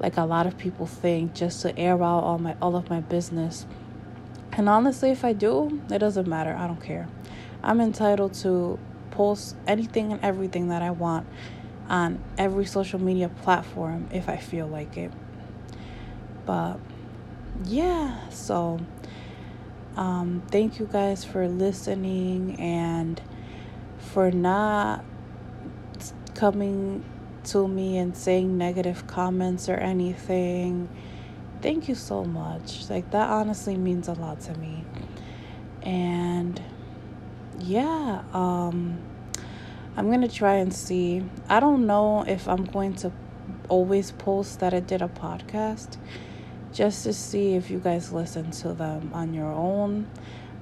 like 0.00 0.16
a 0.16 0.22
lot 0.22 0.46
of 0.46 0.56
people 0.56 0.86
think 0.86 1.34
just 1.34 1.60
to 1.60 1.78
air 1.78 2.02
out 2.02 2.24
all 2.24 2.38
my 2.38 2.56
all 2.62 2.74
of 2.74 2.88
my 2.88 3.00
business. 3.00 3.66
And 4.52 4.66
honestly, 4.66 5.10
if 5.10 5.26
I 5.26 5.34
do, 5.34 5.82
it 5.90 5.98
doesn't 5.98 6.26
matter. 6.26 6.56
I 6.56 6.66
don't 6.66 6.80
care. 6.80 7.06
I'm 7.62 7.82
entitled 7.82 8.32
to 8.44 8.78
post 9.10 9.56
anything 9.66 10.10
and 10.10 10.24
everything 10.24 10.68
that 10.68 10.80
I 10.80 10.90
want 10.90 11.26
on 11.90 12.18
every 12.38 12.64
social 12.64 12.98
media 12.98 13.28
platform 13.28 14.08
if 14.10 14.30
I 14.30 14.38
feel 14.38 14.66
like 14.66 14.96
it. 14.96 15.12
But 16.46 16.78
yeah, 17.62 18.28
so 18.30 18.80
um, 19.96 20.42
thank 20.50 20.78
you 20.78 20.88
guys 20.90 21.24
for 21.24 21.46
listening 21.46 22.58
and 22.58 23.20
for 23.98 24.30
not 24.30 25.04
coming 26.34 27.04
to 27.44 27.68
me 27.68 27.98
and 27.98 28.16
saying 28.16 28.58
negative 28.58 29.06
comments 29.06 29.68
or 29.68 29.74
anything. 29.74 30.88
Thank 31.62 31.88
you 31.88 31.94
so 31.94 32.24
much. 32.24 32.90
Like, 32.90 33.10
that 33.12 33.30
honestly 33.30 33.76
means 33.76 34.08
a 34.08 34.14
lot 34.14 34.40
to 34.42 34.58
me. 34.58 34.84
And 35.82 36.60
yeah, 37.60 38.22
um, 38.32 38.98
I'm 39.96 40.10
gonna 40.10 40.28
try 40.28 40.54
and 40.54 40.74
see. 40.74 41.22
I 41.48 41.60
don't 41.60 41.86
know 41.86 42.24
if 42.26 42.48
I'm 42.48 42.64
going 42.64 42.94
to 42.96 43.12
always 43.68 44.10
post 44.10 44.60
that 44.60 44.74
I 44.74 44.80
did 44.80 45.02
a 45.02 45.08
podcast 45.08 45.96
just 46.74 47.04
to 47.04 47.12
see 47.12 47.54
if 47.54 47.70
you 47.70 47.78
guys 47.78 48.12
listen 48.12 48.50
to 48.50 48.74
them 48.74 49.10
on 49.14 49.32
your 49.32 49.50
own, 49.50 50.10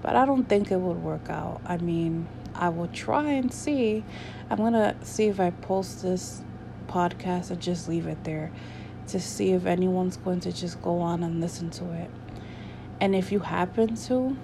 but 0.02 0.14
I 0.14 0.26
don't 0.26 0.46
think 0.46 0.70
it 0.70 0.76
would 0.76 1.02
work 1.02 1.30
out. 1.30 1.62
I 1.64 1.78
mean, 1.78 2.28
I 2.54 2.68
will 2.68 2.88
try 2.88 3.30
and 3.30 3.52
see. 3.52 4.04
I'm 4.50 4.58
gonna 4.58 4.94
see 5.02 5.28
if 5.28 5.40
I 5.40 5.50
post 5.50 6.02
this 6.02 6.42
podcast 6.86 7.50
and 7.50 7.60
just 7.60 7.88
leave 7.88 8.06
it 8.06 8.22
there 8.24 8.52
to 9.08 9.18
see 9.18 9.52
if 9.52 9.64
anyone's 9.64 10.18
going 10.18 10.40
to 10.40 10.52
just 10.52 10.80
go 10.82 11.00
on 11.00 11.22
and 11.22 11.40
listen 11.40 11.70
to 11.70 11.92
it. 11.92 12.10
And 13.00 13.14
if 13.14 13.32
you 13.32 13.40
happen 13.40 13.96
to, 13.96 14.36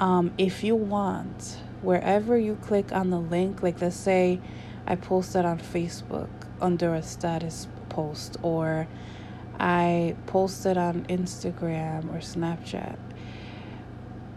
um, 0.00 0.32
if 0.36 0.64
you 0.64 0.74
want, 0.74 1.58
wherever 1.80 2.36
you 2.36 2.56
click 2.56 2.90
on 2.90 3.10
the 3.10 3.20
link, 3.20 3.62
like 3.62 3.80
let's 3.80 3.94
say 3.94 4.40
I 4.84 4.96
posted 4.96 5.40
it 5.40 5.46
on 5.46 5.58
Facebook 5.60 6.28
under 6.60 6.94
a 6.94 7.02
status 7.02 7.68
post, 7.88 8.36
or 8.42 8.88
I 9.58 10.16
posted 10.26 10.76
on 10.76 11.04
Instagram 11.04 12.12
or 12.14 12.18
Snapchat. 12.18 12.96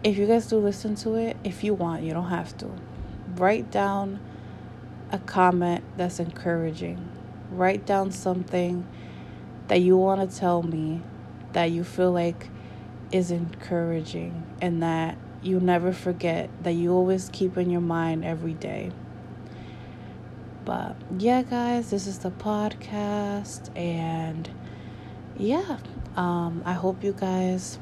If 0.04 0.16
you 0.16 0.26
guys 0.26 0.46
do 0.46 0.58
listen 0.58 0.94
to 0.96 1.16
it, 1.16 1.36
if 1.44 1.64
you 1.64 1.74
want, 1.74 2.02
you 2.02 2.12
don't 2.12 2.28
have 2.28 2.56
to. 2.58 2.70
Write 3.36 3.70
down 3.70 4.20
a 5.10 5.18
comment 5.18 5.84
that's 5.96 6.20
encouraging. 6.20 7.08
Write 7.50 7.84
down 7.86 8.12
something 8.12 8.86
that 9.68 9.80
you 9.80 9.96
want 9.96 10.30
to 10.30 10.36
tell 10.36 10.62
me 10.62 11.02
that 11.52 11.70
you 11.70 11.84
feel 11.84 12.12
like 12.12 12.48
is 13.10 13.30
encouraging 13.30 14.44
and 14.60 14.82
that 14.82 15.16
you 15.42 15.60
never 15.60 15.92
forget, 15.92 16.50
that 16.62 16.72
you 16.72 16.92
always 16.92 17.30
keep 17.32 17.56
in 17.56 17.70
your 17.70 17.80
mind 17.80 18.24
every 18.24 18.54
day. 18.54 18.90
But 20.64 20.96
yeah, 21.18 21.42
guys, 21.42 21.90
this 21.90 22.06
is 22.06 22.18
the 22.18 22.30
podcast, 22.30 23.74
and 23.76 24.50
yeah, 25.38 25.78
um, 26.16 26.62
I 26.64 26.72
hope 26.72 27.04
you 27.04 27.12
guys 27.12 27.78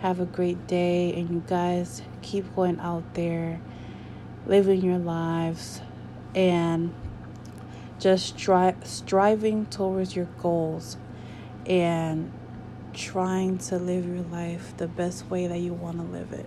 have 0.00 0.20
a 0.20 0.24
great 0.24 0.66
day 0.66 1.12
and 1.14 1.30
you 1.30 1.42
guys 1.46 2.02
keep 2.22 2.54
going 2.54 2.78
out 2.78 3.14
there, 3.14 3.60
living 4.46 4.82
your 4.82 4.98
lives, 4.98 5.80
and 6.34 6.94
just 7.98 8.36
stri- 8.36 8.86
striving 8.86 9.66
towards 9.66 10.14
your 10.14 10.28
goals 10.40 10.96
and 11.66 12.32
trying 12.94 13.58
to 13.58 13.78
live 13.78 14.06
your 14.06 14.24
life 14.24 14.76
the 14.76 14.86
best 14.88 15.28
way 15.28 15.46
that 15.46 15.58
you 15.58 15.72
want 15.72 15.96
to 15.96 16.04
live 16.04 16.32
it. 16.32 16.46